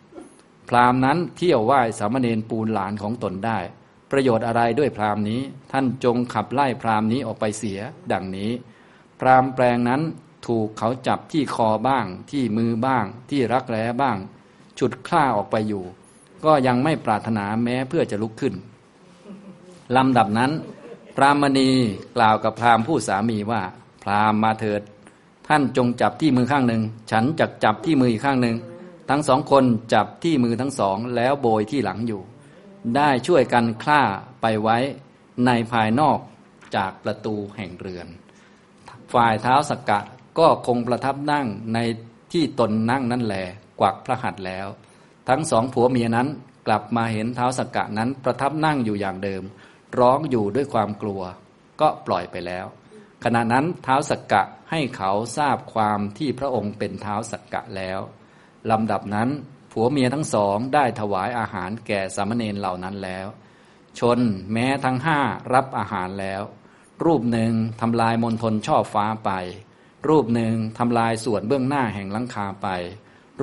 [0.68, 3.58] พราหมณ์นั้นเที่ยวไหว้สามเณรปูนหลานของตนได้
[4.10, 5.40] ประโยชน์อะไรด้วยพราหมณ์นี้
[5.72, 7.80] ท่านจงขับไล่พราหมณ์นี้ออกไปเสีย
[8.12, 8.50] ดังนี้
[9.20, 10.02] พราหมณ์แปลงนั้น
[10.46, 14.18] ถูกเขาจับที่คอบ้าง ที่มือบ้าง ที่รักแร้บ้าง
[14.78, 15.84] ฉุดคล้าออกไปอยู่
[16.44, 18.54] ก็ยังไม่ปรารถนาแม้เพื่อจะลุกขึ้น
[19.96, 20.50] ลำดับนั้น
[21.16, 21.68] พรามณี
[22.16, 23.62] กล่าวกับพราหมณ์ผู้สามีว่า
[24.02, 24.82] พราหมณ์มาเถิด
[25.48, 28.56] ท่านจงจับที่มือข้างหนึ่ง ฉันจักจับที่มืออีกข้างหนึ่ง
[29.10, 29.64] ทั้งสองคน
[29.94, 32.22] จับที่มือทั้งสองแล้วโบยที่หลังอยู่
[32.96, 34.02] ได้ช่วยกันคล้า
[34.40, 34.78] ไปไว้
[35.46, 36.18] ในภายนอก
[36.76, 38.06] จากประตูแห่งเรือน
[39.12, 40.00] ฝ่ายเท้าสกกะ
[40.38, 41.78] ก็คงประทับนั่งใน
[42.32, 43.36] ที่ตนนั่งนั่นแหล
[43.80, 44.66] กวักพระหัตถ์แล้ว
[45.28, 46.28] ทั้งสองผัวเมียนั้น
[46.66, 49.42] กลับมาเห็นเท้าสกกะนั้นประทับนั่งอยู่อย่างเดิม
[49.98, 51.22] ร้องอยู่ด้วยความกลัว
[51.80, 52.66] ก็ปล่อยไปแล้ว
[53.24, 58.00] ขณะนั้นเท้าสกกะให้เขาทราบความที่พระองค์เป็นเท้าสกกะแล้ว
[58.70, 59.28] ลำดับนั้น
[59.72, 63.26] ผัวเมียทั้งสองได้ถวายอาหารแก่สามเณรเหล่านั้นแล้ว
[63.98, 64.18] ชน
[64.52, 65.20] แม้ทั้งห้า
[65.54, 66.42] รับอาหารแล้ว
[67.04, 69.30] รูปหนึ่งทำลายมนทนช่อฟ้าไป
[70.08, 72.68] รูปหนึ่งทำลายส่วนเบื้องหน้าแห่งลังคาไป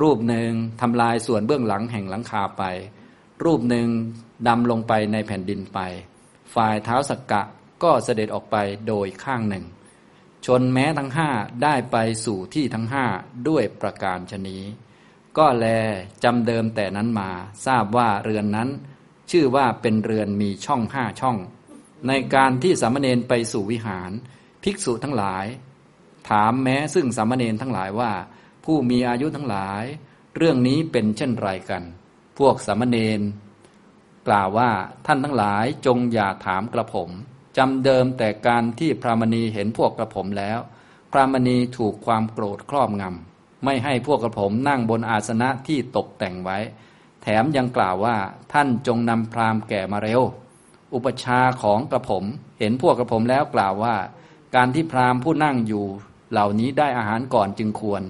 [0.02, 2.64] รูปหนึ่งทำลายส่วนเบื้องหลังแห่งหลังคาไป
[3.44, 3.88] รูปหนึ่ง
[4.48, 5.80] ดำลงไปในแผ่นดินไป
[6.54, 7.42] ฝ่ายเท้าสักกะ
[7.84, 8.56] ก็เสด็จออกไป
[8.88, 9.66] โดยข้างหนึ่ง
[10.46, 11.30] ชนแม้ทั้งห้า
[11.64, 13.06] ได้ไปสู่ที่ทั้งห้า
[13.48, 14.64] ด้วยประการชนี้
[15.38, 15.66] ก็แล
[16.24, 17.30] จำเดิมแต่นั้นมา
[17.66, 18.70] ทราบว่าเรือนนั้น
[19.32, 21.38] ชื่อว่าเป็นเรือนมีช่องห้าช่อง
[22.08, 24.12] ในการที่สามเณรไปสู่วิหาร
[24.64, 25.46] ภิกษุทั้งหลาย
[26.30, 28.12] ถามแม้ซึ่งสามเณรทั้งหลายว่า
[28.66, 29.84] ผู้มีอายุทั้งหลาย
[30.36, 31.84] เรื่องนี้เป็นเช่นไรกัน
[32.38, 33.22] พวกสามเณร
[34.28, 34.72] กล่าวว่า
[35.06, 37.10] ท่านทั้งหลายจงอย่าถามกระผม
[37.58, 40.60] จำเดิมแต่การที่พระมณีเห็นพวกกระผมแล้ว
[41.12, 46.58] พระมณีถูกความโกรธครอบงำไม่ให้พวกกระผมนั่งบนอาสนะที่ตกแต่งไว้
[47.22, 48.18] แถมยังกล่าวว่า
[48.54, 50.22] ท่านจงนำพราหม์แก่มาเร็ว
[50.94, 52.24] อุปชาของกระผม
[52.60, 53.96] เห็นพวกกระผมแล้วกล่าวว่า
[54.56, 55.86] การที่พราหม์ผู้นั่งอยู่
[56.32, 58.02] เหล่านี้ได้อาหารก่อนจึงควร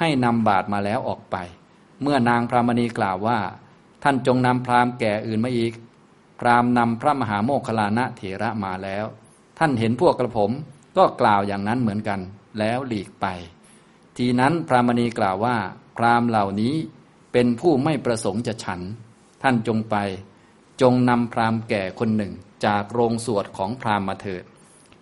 [0.00, 1.36] ให้นำบาตรมาแล้วออกไป
[2.02, 3.38] เมื่อนางพรามณีกล่าวว่า
[4.02, 5.72] ท่านจงนำพราหมณ์แก่อื่นมาอีก
[6.40, 9.04] พราหมณ์นำพระมหาโมคคลานะเถระมาแล้ว
[9.58, 10.50] ท่านเห็นพวกกระผม
[10.96, 12.20] ก็กล่าวอย่างนั้นเหมือนกัน
[12.58, 13.26] แล้วหลีกไป
[14.16, 15.56] ทีนั้นพรามณีกล่าวว่า
[15.96, 16.74] พราหมณ์เหล่านี้
[17.32, 18.80] เป็นผู้ไม่ประสงค์จะฉัน
[19.42, 19.96] ท่านจงไป
[20.82, 22.32] จงนำพราหมณ์แก่คนหนึ่ง
[22.66, 24.44] จากโรงสวดของพราหมณ์มาเถิด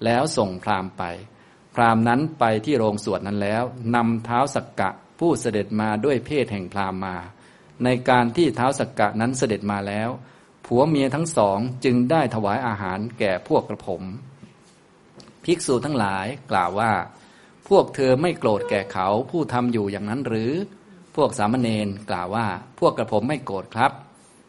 [0.04, 1.02] แล้วส่งพราหมณ์ไป
[1.74, 3.62] พราหมณ์นั้นไปที่โรงสวดนั้นแล้ว
[3.94, 7.16] นำเท้าสักกะผู้เสด็จมาด้วยเพศแห่งพราหมณ์มา
[7.84, 10.08] ในการที่เท้าสักกะนั้นเสด็จมาแล้ว
[10.66, 14.02] ผัวเมียทั้งสองจึงได้ถวายอาหารแก่พวกกระผม
[15.44, 16.92] ภิกษุทั้งหลายกล่าวว่า
[17.68, 20.52] พวกเธอไม่โกรธแก่เขาผู้ทำอยู่อย่างนั้นหรือ
[21.16, 22.46] พวกสามเณรกล่าวว่า
[22.80, 23.92] พวกกระผมไม่โกรธครับ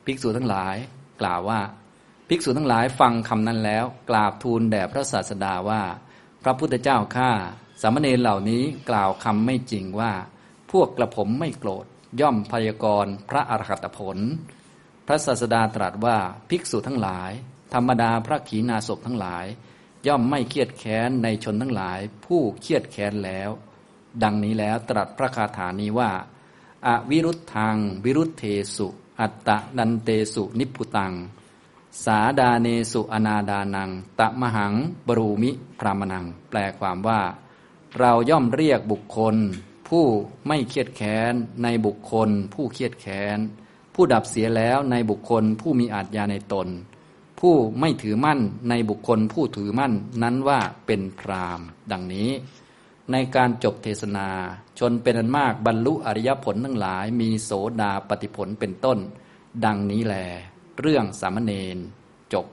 [0.06, 0.76] ภิกษุทั้งหลาย
[1.22, 1.60] กล่าวว่า
[2.30, 5.82] ภิกษุทั้งหลายฟังคำนั้นแล้ว กราบทูลแด่พระศาสดาว่า
[6.44, 7.32] พระพุทธเจ้าข้า
[7.82, 10.14] สามเณรเหล่านี้กล่าวคำไม่จริงว่า
[10.72, 11.86] พวกกระผมไม่โกรธ
[12.22, 14.18] ย่อมพยากรณ์พระอรหัตผล
[15.08, 16.18] พระศาสดาตรัสว่า
[16.50, 17.32] ภิกษุทั้งหลาย
[17.74, 19.46] ธรรมดาพระขีณาสพทั้งหลาย
[20.08, 23.50] ย่อมไม่เครียดแค้นในชนทั้งหลาย ผู้เครียดแค้นแล้ว
[24.24, 26.12] ดังนี้แล้วตรัสพระคาถานี้ว่า
[26.88, 27.76] อวิรุธทาง
[28.06, 28.44] วิรุธเท
[28.76, 28.88] สุ
[29.20, 31.14] อัตตะนันเตสุนิพุตัง
[32.04, 34.74] สาดาเนสุอนาดานัง ตะมหัง
[35.08, 37.22] บรูมิพรามนัง แปลความว่า
[38.00, 39.36] เราย่อมเรียกบุคคล
[39.90, 40.06] ผู้
[40.48, 43.38] ไม่เครียดแค้นในบุคคล ผู้เครียดแค้น
[43.94, 46.68] ผู้ดับเสียแล้วในบุคคลผู้มีอาจยาในตน
[47.40, 51.60] ผู้ไม่ถือมั่นในบุคคลผู้ถือมั่นนั้นว่าเป็นพราม
[51.92, 52.30] ดังนี้
[53.12, 54.30] ในการจบเทศนา
[54.80, 58.98] ชนเป็นอันมากบรรลุอริยผลทั้งหลาย มีโสดาปฏิผลเป็นต้น
[59.66, 60.16] ดังนี้แล
[60.82, 61.78] เรื่องสามเณร
[62.34, 62.46] จบ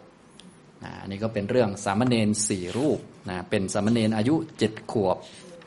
[0.84, 5.16] นะอันนี้ก็เป็นเรื่องสามเณรสี่รูปนะเป็นสามเณรอายุเจ็ดขวบ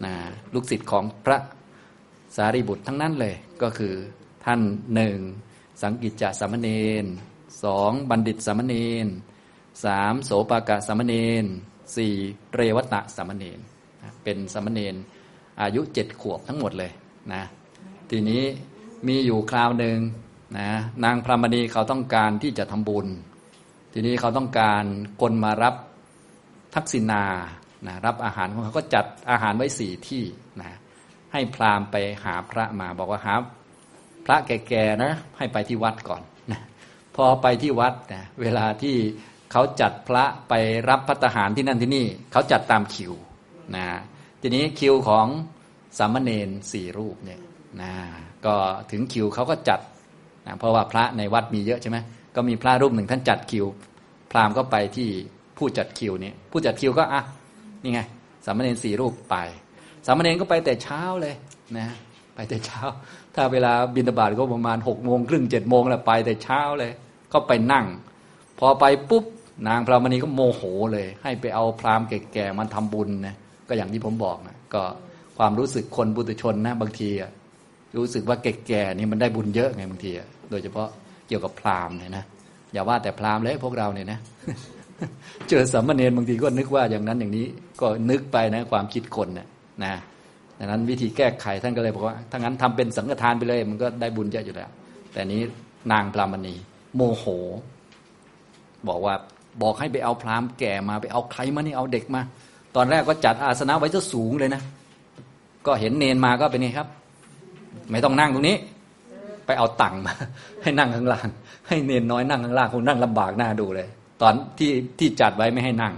[0.05, 0.13] นะ
[0.53, 1.37] ลูกศิษย์ของพระ
[2.35, 3.93] สารีบุตรทั้งนั้นเลยก็คือ
[4.45, 4.61] ท่าน
[4.95, 5.17] หนึ่ง
[5.81, 6.69] สังกิจจสามเณ
[7.03, 7.05] ร
[7.63, 9.07] สองบัณฑิตสามเณร
[9.85, 11.45] สามโสปากะสามเณร
[11.95, 12.13] สี่
[12.55, 13.59] เรวตะสามเณร
[14.01, 14.95] นะเป็นสามเณร
[15.61, 16.91] อายุเจ็ดขวบทั้งหมดเลย
[17.33, 17.43] นะ
[18.09, 18.43] ทีนี้
[19.07, 19.97] มีอยู่คราวหนึ่ง
[20.57, 20.69] นะ
[21.03, 23.07] นางพรามณีเขาต้องการที่จะทำบุญ
[23.93, 24.83] ทีนี้เขาต้องการ
[25.21, 25.75] คนมารับ
[26.75, 27.23] ทักษิณา
[27.87, 30.23] นะรับอาหารของเขาก็จัดอาหารไว้สี่ที่
[30.61, 30.77] นะ
[31.33, 33.33] ให้พราหมณ์ไปหาพระมาบอกว่าหา
[34.25, 36.61] พระแก่ๆนะให้ไปที่วัดก่อนนะ
[37.15, 38.95] พอไปที่วัดนะเวลาที่
[39.51, 40.53] เขาจัดพระไป
[40.89, 43.13] รับพัตหารที่นั่นที่นี่ เขาจัดตามคิว
[43.75, 43.85] นะ
[44.41, 45.27] ทีนี้คิวของ
[45.97, 47.41] สามเณรสี่รูปเนี่ย
[47.81, 47.93] นะ
[48.45, 48.55] ก็
[48.91, 49.79] ถึงคิวเขาก็จัด
[50.49, 51.97] นะเพราะว่าพระในวัดมีเยอะใช่ไหม
[52.35, 53.65] ก็มีพระรูปหนึ่งท่านจัดคิว
[54.31, 55.09] พราหมณ์ก็ไปที่
[55.57, 57.21] ผู้จัดคิวนี้ผู้จัดคิวก็อะ
[57.83, 58.01] นี่ไง
[58.45, 59.35] สามเณรสี่รูปไป
[60.05, 61.35] สามเณรก็ไปแต่เช้าเลย
[61.77, 61.87] นะ
[62.35, 62.81] ไปแต่เช้า
[63.35, 66.91] ถ้าเวลาบินตบาตก็ประมาณหกโมงครึ่งเจ็ดโมงแล้วไปแต่เช้าเลย
[67.33, 67.85] ก็ไปนั่ง
[68.59, 69.25] พอไปปุ๊บ
[69.67, 70.61] นางพรามณีก็โมโห
[70.93, 73.35] เลย ให้ไปเอาพราหมณ์แก่ๆมันทำบุญนะ
[73.67, 74.83] ก็อย่างที่ผมบอกนะก็
[75.37, 77.31] ความรู้สึกคนบุตุชนนะบางทีอะ
[77.97, 80.11] รู้สึกว่าแก่ๆนี่มันได้บุญเยอะไงบางที
[80.49, 80.87] โดยเฉพาะ
[81.27, 82.23] เกี่ยวกับพราหมณ์เนี่ยนะ
[82.73, 84.19] อย่าว่าแต่พราหมณ์เลยพวกเราเนี่ยนะ
[85.49, 87.45] เจอสามเณรบางทีก็นึกว่าอย่างนั้นอย่างนี้
[87.81, 89.47] ก็นึกไปนะความคิดคนเนี่ย
[89.83, 89.93] นะ
[90.59, 94.69] ดังนั้นวิธีแก้ไขท่านก็เลยบอกว่าถ้างั้นทำเป็นสังฆทานไปเลย มันก็ได้บุญเยอะอยู่แล้ว
[95.13, 95.41] แต่นี้
[95.91, 96.55] นางพรามณี
[96.95, 97.25] โมโห
[98.87, 99.15] บอกว่า
[99.61, 102.21] บอกให้ไปเอาพราหมณ์แก่มาไปเอาใครมานี่เอาเด็กมา
[102.75, 104.61] ตอนแรกก็จัดอาสนะไว้จะสูงเลยนะ
[105.65, 106.87] ก็เห็นเนนมาก็เป็นไงครับ
[107.91, 108.57] ไม่ต้องนั่งตรงนี้
[109.45, 110.13] ไปเอาตังค์มา
[110.63, 111.27] ให้นั่งข้างล่าง
[111.67, 113.87] ให้เนนน้อยนั่งข้างล่างคงนั่งลำบากหน้าดูเลย
[114.21, 115.93] ตอนที่ที่จัดไว้ไม่ให้นั่ง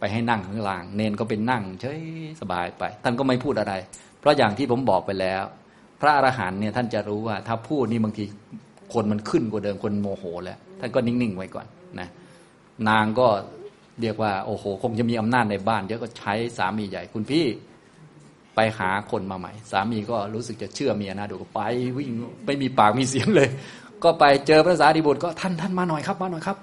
[0.00, 2.00] ไปให้นั่งข้างล่าง เนนก็เป็นนั่งเฉย
[2.40, 3.74] สบายไป ท่านก็ไม่พูดอะไร
[4.20, 5.42] เพราะอย่างที่ผมบอกไปแล้ว
[6.00, 8.24] พระอรหันต์เนี่ยท่านจะรู้ว่า ถ้าพูดนี่บางที
[8.94, 11.66] คนมันขึ้นกว่าเดิมคนโมโหแล้ว ท่านก็นิ่งๆไว้ก่อน
[12.00, 12.08] นะ
[12.88, 13.26] นางก็
[14.00, 17.46] เรียกว่าโอ้โห คงจะมีอำนาจในบ้านเยอะก็ใช้สามีใหญ่คุณพี่
[18.54, 21.60] ไปหาคนมาใหม่ สามีก็รู้สึกจะเชื่อเมียนะดูไป
[21.96, 22.10] วิ่ง
[22.46, 23.48] ไม่มีปากมีเสียงเลย
[24.04, 26.56] ก็ไปเจอพระสารีบุตรก็ท่านท่านมาหน่อยครับมาหน่อยครับ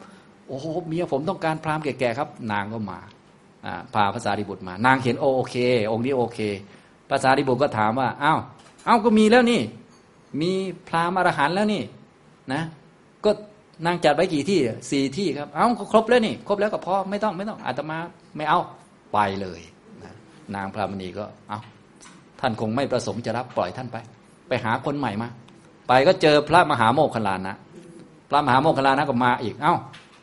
[0.48, 3.00] โอ้โหเมียผมต้องการพราหมณ์แก่ๆครับ นางก็มา
[3.94, 5.56] พาพระสารีบุตรมา นางเห็นโอโอเค
[5.92, 6.40] องค์นี้โอเค
[7.10, 8.40] พระสารีบุตรก็ถามว่าอ้าว
[8.88, 9.62] อ้าวก็มีแล้วนี่
[10.42, 10.52] มี
[10.88, 11.84] พราหมณ์อรหันต์แล้วนี่
[12.54, 12.62] นะ
[13.26, 13.32] ก็
[13.86, 14.60] นางจัดไว้กี่ที่
[14.92, 17.98] สี่ที่ครับ เอ้าครบแล้วนี่ ครบแล้วก็พอไม่ต้องไม่ต้องอาตมา
[18.38, 18.60] ไม่เอา
[19.14, 19.62] ไปเลย
[20.04, 20.14] นะ
[20.56, 21.60] นางพรามณีก็เอา
[22.42, 23.98] ท่านคงไม่ประสงค์จะรับปล่อยท่านไป
[24.48, 25.30] ไปหาคนใหม่มา
[25.88, 27.56] ไปก็เจอพระมหาโมคคลานะ
[28.30, 29.74] พระมหาโมคคลานะก็มาอีก เอ้า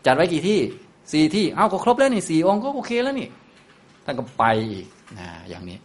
[0.06, 0.58] จัดไว้กี่ที่
[1.12, 3.28] สี่ที่ เอ้าก็ครบแล้วนี่สี่องค์ก็โอเคแล้วนี่
[4.04, 4.86] ท่านก็ไปอีก
[5.18, 5.78] นะอย่างนี้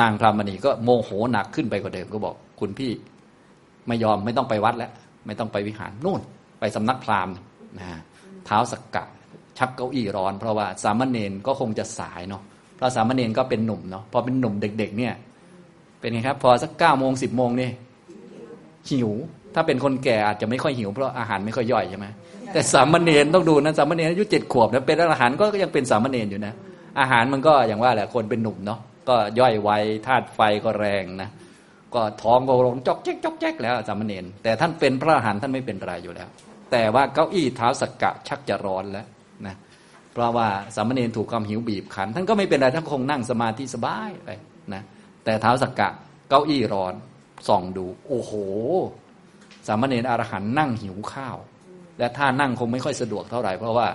[0.00, 2.92] นางพรามณีก็โมโหหนักขึ้นไปกว่าเดิมก็บอก คุณพี่
[3.86, 4.92] ไม่ยอมไม่ต้องไปวัดแล้ว
[5.26, 6.20] ไม่ต้องไปวิหารนู่น
[6.60, 7.34] ไปสำนักพราหมณ์
[7.78, 7.86] นะ
[8.46, 9.04] เท้าสกกะ
[9.58, 12.42] ชักเก้าอี้ร้อน เพราะว่าสามเณรก็คงจะสายเนาะ
[12.78, 15.14] พระสามเณรก็เป็นหนุ่มเนาะพอเป็นหนุ่มเด็ก ๆ เนี่ย
[16.00, 17.70] เป็นไงครับ พอสักเก้าโมงสิบโมงนี่
[18.90, 19.10] หิว
[19.54, 22.06] ถ้าเป็นคนแก่อาจจะไม่ค่อยหิวเพราะอาหารไม่ค่อยย่อยใช่ไหม
[22.52, 26.54] แต่สามเณรต้องดูนะสามเณรอายุเจ็ดขวบนะเป็นอาหารก็ยังเป็นสามเณรอยู่นะ
[27.00, 29.70] อาหารมันก็อย่างว่าแหละคนเป็นหนุ่มเนาะก็ย่อยไว
[30.06, 31.30] ธาตุไฟก็แรงนะ
[31.94, 36.28] ก็ท้องก็ลงจอกแจ๊กจอกแจ๊กแล้วสามเณรแต่ท่านเป็นพระอรหันต์ท่านไม่เป็นไรอยู่แล้ว
[36.72, 39.06] แต่ว่าเก้าอี้เท้าสักกะชักจะร้อนแล้ว
[39.46, 39.54] นะ
[40.14, 44.30] เพราะว่าสามเณรถูกความหิวบีบขัน ท่านก็ไม่เป็นไรท่านคงนั่งสมาธิสบายไป
[44.74, 44.82] นะ
[45.24, 45.88] แต่เท้าสักกะ
[46.28, 46.94] เก้าอี้ร้อน
[47.48, 48.32] ส่องดู โอ้โห
[49.66, 51.36] สามเณรอรหันนั่งหิวข้าว
[51.98, 53.86] และท่านั่งคงไม่ค่อยสะดวกเท่าไหร่ เพราะว่า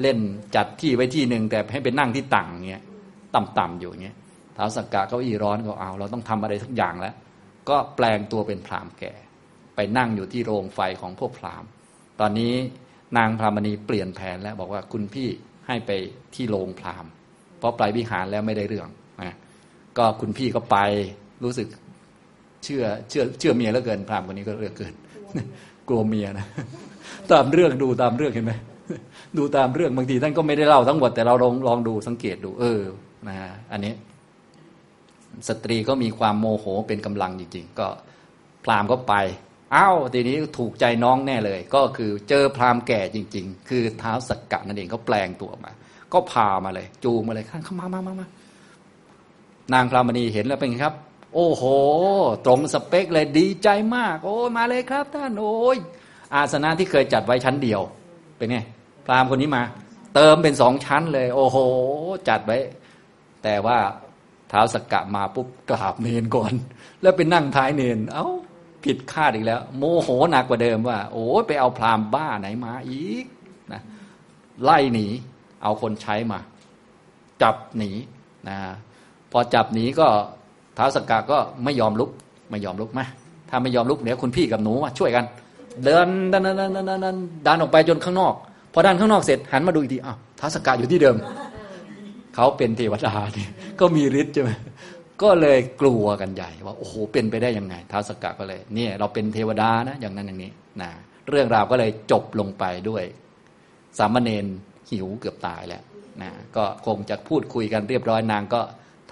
[0.00, 0.18] เล่น
[0.56, 2.82] จัดที่ไว้ที่หนึ่งแต่ให้ไปนั่งที่ต่างเงี้ย
[3.34, 4.16] ต่ำๆอยู่เงี้ย
[4.54, 7.14] เท้าสักกะเก้าอี้ร้อนก็เอา เราต้องทำอะไรทุกอย่างแล้ว
[7.68, 9.12] ก็แปลงตัวเป็นพรามแก่
[9.76, 11.64] ไปนั่งอยู่ที่โรงไฟของพวกพราม
[12.20, 12.54] ตอนนี้
[13.16, 15.28] นางพรามณีเปลี่ยนแผนแล้วบอกว่าคุณพี่
[15.68, 15.90] ให้ไป
[16.34, 17.04] ที่โรงพราม
[17.58, 18.88] เพราะปลายวิหารแล้วไม่ได้เรื่อง
[19.22, 19.34] นะ
[19.98, 20.76] ก็คุณพี่ก็ไป
[21.44, 21.68] รู้สึก
[22.64, 24.94] เชื่อเชื่อเชื่อเมียแล้วเกินพรามคนนี้ก็เลือกเกิน
[25.88, 26.46] กลัวเมียนะ
[27.32, 28.52] ตามเรื่องดูตามเรื่องเห็นไหม
[29.38, 32.82] ดูตามเรื่องบางทีท่านก็ไม่ได้เล่าทั้งหมดแต่เราลองลองดูสังเกตดู เออ
[33.28, 33.36] นะ
[33.72, 33.92] อันนี้
[35.48, 37.86] สตรีก็มีความโมโหเป็นกำลังจริงๆ ก็
[38.64, 39.14] พราหมณ์ก็ไป
[39.74, 45.70] อ้าวทีนี้ถูกใจน้องแน่เลย ก็คือเจอพราหมณ์แก่จริง ๆ คือเท้าสักกะนั่นเองเขาแปลงตัวมา
[46.12, 48.26] ก็พามาเลย จูงมาเลยข้างเข้ามา มามามา
[49.72, 50.94] นางพรามณีเห็นแล้วเป็นไงครับ
[51.34, 51.64] โอ้โห
[52.46, 55.78] ตรงสเปคเลยดีใจมาก โอ้มาเลยครับท่านโอ้ย
[56.34, 57.80] อาสนะที่เคยจัดไว้ชั้นเดียว
[58.36, 58.58] เป็นไง
[59.06, 59.62] พราหมณ์คนนี้มา
[60.14, 61.58] เติมเป็นสองชั้นเลย โอ้โห
[62.28, 62.58] จัดไว้
[63.42, 63.78] แต่ว่า
[64.48, 66.52] เท้าสักกะมาปุ๊บกราบเนนก่อน
[67.02, 68.26] แล้วไปนั่งท้ายเนนเอา้า
[68.84, 73.24] ผิดคาดอีกแล้ว โมโหหนักกว่าเดิมว่า โอ้ไปเอาพรามบ้าไหนมาอีก
[73.72, 73.80] นะ
[74.64, 75.06] ไล่หนี
[75.62, 76.38] เอาคนใช้มา
[77.42, 77.90] จับหนี
[78.48, 78.56] นะ
[79.32, 80.06] พอจับหนีก็
[80.78, 82.10] ท้าสกกะก็ไม่ยอมลุก
[82.50, 83.04] ไม่ยอมลุกมา
[83.48, 85.24] ถ้าไม่ยอมลุกเดี๋ยวคุณพี่กับหนูมาช่วยกัน
[85.84, 88.34] เดินดันดันดันดันดันดันออกไปจนข้างนอก
[88.72, 91.16] พอดันข้างนอกเสร็จหันมาดูอีกทีอ้าวท้าสกกะอยู่ที่เดิม
[92.34, 94.50] เขาเป็นเทวดาเนี่ยก็มีฤทธิ์ใช่ไหม
[95.22, 100.52] ก็เลยกลัวกันใหญ่ว่าโอ้โหเป็นไปได้ยังไงท้าวสกกะก็เลยเนี่ยเราเป็นเทวดานะอย่างนั้นอย่างนี้
[100.82, 100.90] นะ
[101.28, 103.04] เรื่องราวก็เลยจบลงไปด้วย
[103.98, 104.46] สามเณร
[104.90, 105.82] หิวเกือบตายแล้ว
[106.22, 108.60] นะก็คงจะพูดคุยกันเรียบร้อยนางก็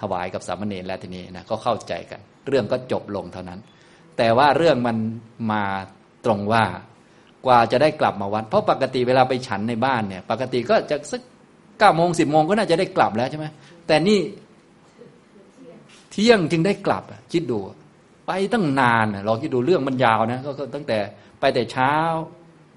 [0.01, 3.59] ถวายกับสามเณรแล้วทีนี้นะก็เข้าใจกัน เรื่องก็จบลงเท่านั้น
[4.17, 4.97] แต่ว่าเรื่องมัน
[5.51, 5.63] มา
[6.25, 6.63] ตรงว่า
[7.45, 11.21] กว่าจะได้กลับมาวัด เพราะปกติเวลาไปฉันในบ้านเนี่ย ปกติก็จะสัก
[11.79, 13.45] เก้าโมงสิบโมงก็น่าจะได้กลับแล้วใช่ไหม
[13.87, 14.19] แต่นี่
[16.17, 17.03] ที่ยงจึงได้กลับ
[17.33, 17.57] คิดดู
[18.27, 20.97] ไปตั้งนานลองคิดดูเรื่องมันยาวนะก็ตั้งแต่
[21.39, 21.93] ไปแต่เช้า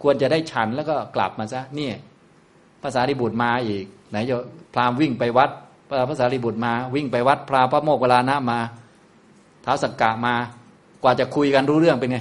[0.02, 1.94] ควรจะได้ฉันแล้วก็กลับมาซะเนี่ย
[2.82, 4.36] ภาษาริบุตรมาอีก ไหนจะ
[4.74, 5.50] พราหมณ์วิ่งไปวัด
[6.10, 8.58] ภาษาริบุตรมา วิ่งไปวัดพราพระโมกเวลานะมา
[9.64, 10.34] ท้าสักกะมา
[11.02, 12.18] กว่าจะคุยกันรู้เรื่องเป็นไง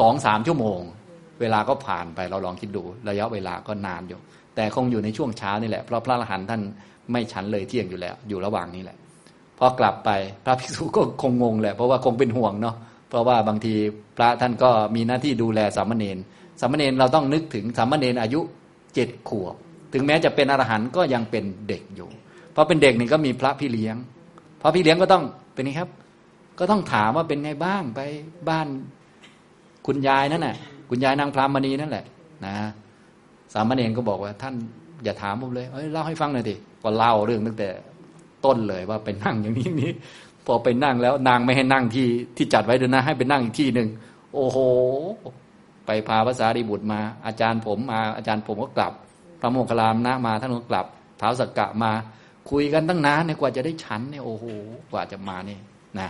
[0.00, 0.80] สองสามชั่วโมง
[1.40, 4.20] เวลาก็ผ่านไปเราลองคิดดู ระยะเวลาก็นานอยู่
[4.54, 6.62] แต่คงอยู่ในช่วงเช้านี่แหละเพราะพระอรหันต์ท่าน
[7.12, 8.96] ไม่ฉันเลยเที่ยงอยู่แล้ว อยู่ระหว่างนี้แหละ
[9.64, 10.10] พอกลับไป
[10.44, 12.76] พระภิกษุก็คงงงแหละเพราะว่าคงเป็นห่วงเนาะ
[13.08, 13.74] เพราะว่าบางที
[14.16, 16.18] พระท่านก็มีหน้าที่ดูแลสามเณร
[16.60, 18.40] สามเณรเราต้องนึกถึงสามเณรอายุ
[18.94, 19.54] เจ็ดขวบ
[19.92, 22.08] ถึงแม้จะเป็นอรหันต์ก็ยังเป็นเด็กอยู่
[22.52, 23.96] เพราะเป็นเด็กนี่ก็มีพระพี่เลี้ยง
[24.62, 25.88] พระพี่เลี้ยงก็ต้องเป็นนี้ครับ
[26.58, 28.00] ก็ต้องถามว่าเป็นไงบ้างไป
[28.48, 28.66] บ้าน
[29.86, 30.56] คุณยายนั่นแหละ
[30.90, 32.04] คุณยายนางพรามณีนั่นแหละ
[32.46, 32.54] นะ
[33.54, 34.54] สามเณรก็บอกว่าท่าน
[35.04, 37.68] อย่าถามผมเลยเอ้ยเล่าให้ฟังหน่อยดิก็เล่าเรื่องตั้งแต่
[38.44, 39.92] ต้นเลยว่าไปนั่งอย่างนี้นี้
[40.46, 43.88] พอไปนั่งแล้วนางไม่ให้นั่งที่ที่จัดไว้ด้วยนะ ให้ไปนั่งอีกที่หนึ่ง
[44.34, 44.58] โอ้โห
[45.86, 48.92] ไปพาภาษาดีบุตรมา อาจารย์ผมมาอาจารย์ผมก็กลับ
[49.40, 50.86] พระโมคคัลลามนะมาท่านก็กลับ
[51.18, 51.92] เท้าสักกะมา
[52.50, 54.44] คุยกันตั้งนานเนี่ยกว่าจะได้ฉันเนี่ยโอ้โห
[54.92, 55.60] กว่าจะมาเนี่ย
[55.98, 56.08] นะ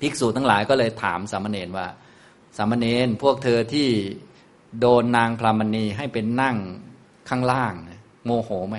[0.00, 1.86] ภิกษุทั้งหลายก็เลยถามสามเณรว่า
[2.56, 3.88] สามเณรพวกเธอที่
[4.80, 6.56] โดนนางพรามณีให้เป็นนั่ง
[7.28, 7.74] ข้างล่าง
[8.24, 8.76] โมโหไหม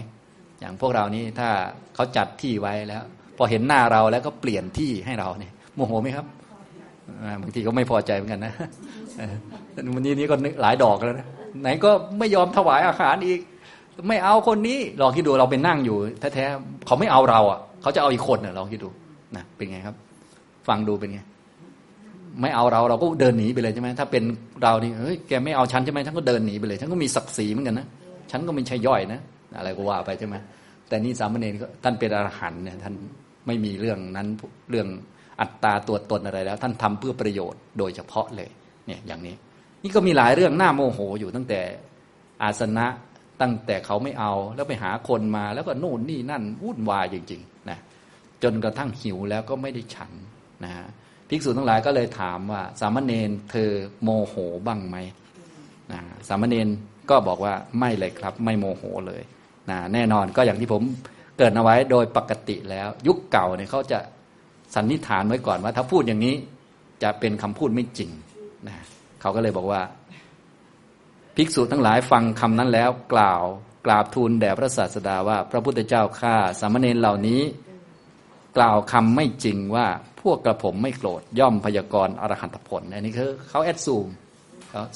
[0.62, 1.50] อย่างพวกเรานี้ถ้า
[1.96, 3.04] เขาจัดที่ไว้แล้ว
[3.38, 6.26] พอเห็นหน้าเราแล้วก็เปลี่ยนที่ให้เราเนี่ยโมโหไหมครับ
[7.42, 8.54] บางทีก็ไม่พอใจเหมือนกันนะ
[9.96, 11.28] วันนี้นี้ก็หลายดอกแล้วนะ
[11.62, 13.40] ไหนก็ไม่ยอมถวายอาหารอีก
[14.08, 15.98] ไม่เอาคนนี้ลองคิดดูเราเป็นนั่งอยู่
[16.34, 18.90] แท้ๆเขาไม่เอาเราอะ เขาจะเอาอีกคนเนี่ยลองคิดดู
[19.36, 19.96] นะเป็นไงครับ
[20.68, 21.20] ฟังดูเป็นไง
[22.42, 24.24] ไม่เอาเราเราก็เดินหนีไปเลยใช่ไหมถ้าเป็น
[24.64, 27.88] เรานี่เฮ้ยแกไม่เอาฉันใช่ไหมฉันก็เดินหนีไปเลยฉันก็มีศักดิ์ศรีเหมือนกันนะ
[28.32, 29.20] ฉันก็ไม่ใช่ย่อยนะ
[29.58, 30.36] อะไรก็ว่าไปใช่ไหม
[30.88, 32.96] แต่นี่สามเณรท่านเป็นอรหันเนี่ยท่าน
[33.48, 34.28] ไม่มีเรื่องนั้น
[34.70, 34.88] เรื่อง
[35.42, 38.50] อัตตาตัวตนอะไรแล้ว ท่านทำเพื่อประโยชน์โดยเฉพาะเลย
[38.88, 39.36] เนี่ยอย่างนี้
[39.84, 41.62] นี่ก็มีหลายเรื่องหน้าโมโหอยู่ตั้งแต่
[42.44, 42.86] อาสนะ
[43.42, 47.80] ตั้งแต่เขาไม่เอาแล้วไปหาคนมาแล้วก็โน่นนี่นั่นวุ่นวายจริงๆนะ
[48.44, 50.12] จนกระทั่งหิวแล้วก็ไม่ได้ฉัน
[50.64, 50.88] นะฮะ
[51.30, 53.70] ภิกษุทั้งหลายก็เลยถามว่า สามเณรเธอ
[54.04, 54.36] โมโห
[54.66, 54.98] บ้างไหม
[55.92, 56.68] นะสามเณร
[57.10, 59.22] ก็บอกว่าไม่เลยครับ ไม่โมโหเลย
[59.70, 60.84] นะแน่นอนก็อย่างที่ผม
[61.38, 64.00] เกิดเอาไว้โดยปกติแล้ว ยุคเก่าเนี่ยเขาจะ
[64.76, 66.36] สันนิษฐานไว้ก่อนว่า ถ้าพูดอย่างนี้
[67.04, 68.10] จะเป็นคำพูดไม่จริง
[68.68, 68.78] นะ
[69.22, 69.82] เขาก็เลยบอกว่า
[71.36, 73.44] ภิกษุทั้งหลายฟังคำนั้นแล้ว กล่าว
[73.86, 77.42] กราบทูลแด่พระศาสดาว่า พระพุทธเจ้าข้าสามเณรเหล่านี้
[78.58, 79.88] กล่าวคำไม่จริงว่า
[80.22, 84.08] พวกกระผมไม่โกรธย่อมพยากรณ์อรหันตผลอันนี้คือเขาแอดซูม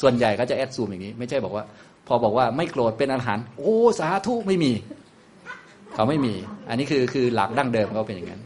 [0.02, 1.66] ส่วนใหญ่เขาจะแอดซูมอย่างนี้ ไม่ใช่บอกว่า
[2.08, 4.72] พอบอกว่าไม่โกรธเป็นอรหันต์โอ้สาธุไม่มี
[5.94, 6.34] เขาไม่มี
[6.70, 8.42] อันนี้คือคือหลักดั้งเดิมเขาเป็นอย่างนั้น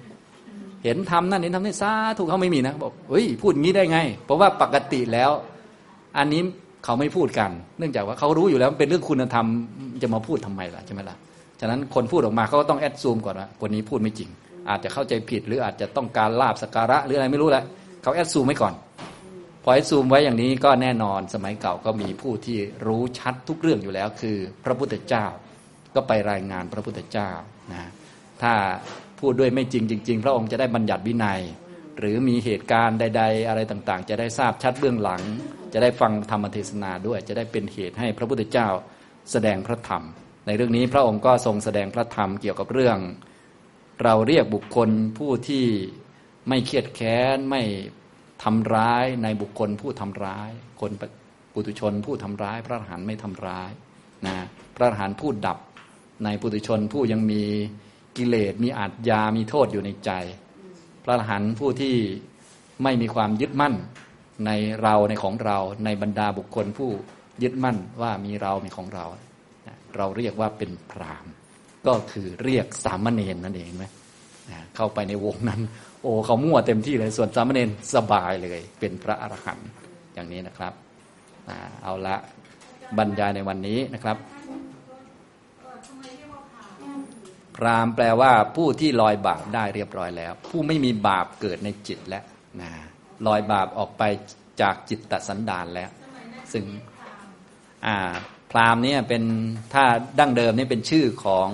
[0.84, 5.32] เห็นทำนั่นเห็นทำนี่สาธุเขาไม่มีนะบอกเฮ้ยพูดงี้ได้ไง เพราะว่าปกติแล้ว
[6.18, 6.42] อันนี้
[6.86, 9.46] เขาไม่พูดกัน เนื่องจากว่าเขารู้อยู่แล้วเป็นเรื่องคุณธรรม
[10.04, 11.16] จะมาพูดทำไมล่ะใช่ไหมล่ะ
[11.60, 14.30] ฉะนั้นคนพูดออกมาเขาก็ต้องแอดซูมก่อนว่าคนนี้พูดไม่จริง
[14.70, 17.64] อาจจะเข้าใจผิดหรืออาจจะต้องการลาบสการะหรืออะไรไม่รู้แหละ
[18.04, 18.74] เขาแอดซูมไว้ก่อน
[19.64, 25.26] พอให้ซูมไว้อย่างนี้ก็แน่นอนสมัยเก่าก็มีผู้ที่รู้ชัดทุกเรื่องอยู่แล้ว คือพระพุทธเจ้า
[25.96, 27.30] ก็ไปรายงานพระพุทธเจ้า
[27.72, 27.90] นะ
[28.42, 28.54] ถ้า
[29.20, 31.42] พูดด้วยไม่จริงจริง ๆ พระองค์จะได้บัญญัติวินัย
[32.00, 35.22] หรือมีเหตุการณ์ใด ๆ อะไรต่างๆ จะได้ทราบชัดเบื้องหลัง
[35.74, 38.68] จะได้ฟังธรรมเทศนาด้วย จะได้เป็นเหตุให้พระพุทธเจ้า
[39.32, 40.04] แสดงพระธรรม
[40.46, 42.98] ในเรื่องนี้พระองค์ก็ทรงแสดงพระธรรมเกี่ยวกับเรื่อง
[44.04, 45.66] เราเรียกบุคคลผู้ที่
[46.48, 47.64] ไม่เครียดแค้นไม่
[48.44, 50.50] ทำร้ายในบุคคลผู้ทำร้าย
[50.82, 50.92] คน
[51.54, 53.72] ปุถุชนผู้ทำร้าย พระอรหันต์ไม่ทำร้าย
[54.26, 54.36] นะ
[54.76, 55.58] พระอรหันต์ผู้ดับ
[56.24, 57.44] ในปุถุชนผู้ยังมี
[58.18, 60.12] กิเลสมีอาจยามีโทษอยู่ในใจ
[61.04, 61.96] พระอรหันต์ผู้ที่
[62.84, 63.76] ไม่มีความยึดมั่น
[64.46, 66.92] ในเราในของเราในบรรดาบุคคลผู้
[67.44, 69.06] ยึดมั่นว่ามีเรามีของเรา
[69.96, 71.26] เราเรียกว่าเป็นพราม
[71.88, 73.86] ก็คือเรียกสามเณรนั่นเองไหม
[74.76, 75.62] เข้าไปในวงนั้น
[76.02, 79.70] โอ้เขามั่วเต็มที่เลยส่วนสามเณรสบายเลย เป็นพระอรหันต์
[80.14, 80.74] อย่างนี้นะครับ
[81.84, 82.16] เอาละ
[82.98, 84.18] บรรยายในวันนี้นะครับ
[87.56, 92.24] พรามแปลว่าผู้ที่ลอยบาปได้เรียบร้อยแล้ว ผู้ไม่มีบาปเกิดในจิตแล้ว
[92.62, 92.70] นะ
[93.28, 94.04] ลอยบาปออกไป
[94.62, 95.90] จากจิตตสันดานแล้ว
[96.54, 96.66] ซึ่ง
[98.52, 99.24] พรามเนี่ยเป็น
[99.74, 99.86] ถ้า
[100.20, 101.50] ดั้งเดิมนี่เป็นชื่อของ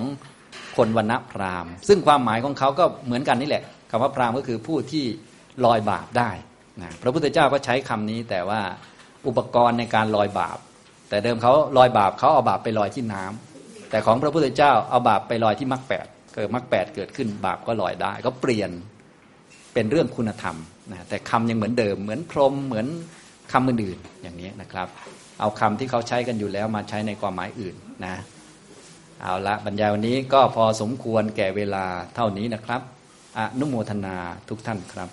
[0.76, 5.04] คนวันณพรามซึ่งความหมายของเขาก็เหมือนกันนี่แหละคำว่าพราหมณ์ก็คือผู้ที่
[5.64, 6.30] ลอยบาปได้
[6.82, 8.60] นะพระพุทธเจ้าก็ใช้คำนี้แต่ว่า
[9.26, 10.58] อุปกรณ์ในการลอยบาป
[11.08, 18.70] แต่เดิมเขาลอยบาปเขาเอาบาปไปลอยที่น้ำแต่ของพระพุทธเจ้าเอาบาปไปลอยที่มรรคแปดเกิดมรรคแปดเกิดขึ้นบาปก็ลอยได้ ก็เปลี่ยน
[19.74, 20.56] เป็นเรื่องคุณธรรม
[20.92, 22.86] นะแต่คำยังเหมือนเดิม เหมือนพรมเหมือน
[23.52, 24.88] คำอื่นๆอย่างนี้นะครับ
[25.40, 27.74] เอาคำที่เขาใช้กันอยู่แล้วมาใช้ในความหมายอื่น
[28.06, 28.14] นะ
[29.22, 32.80] เอาละบรรยายวันนี้ก็พอสมควรแก่เวลาเท่านี้นะครับ
[33.38, 34.16] อนุโมทนา
[34.48, 35.08] ทุกท่านครับ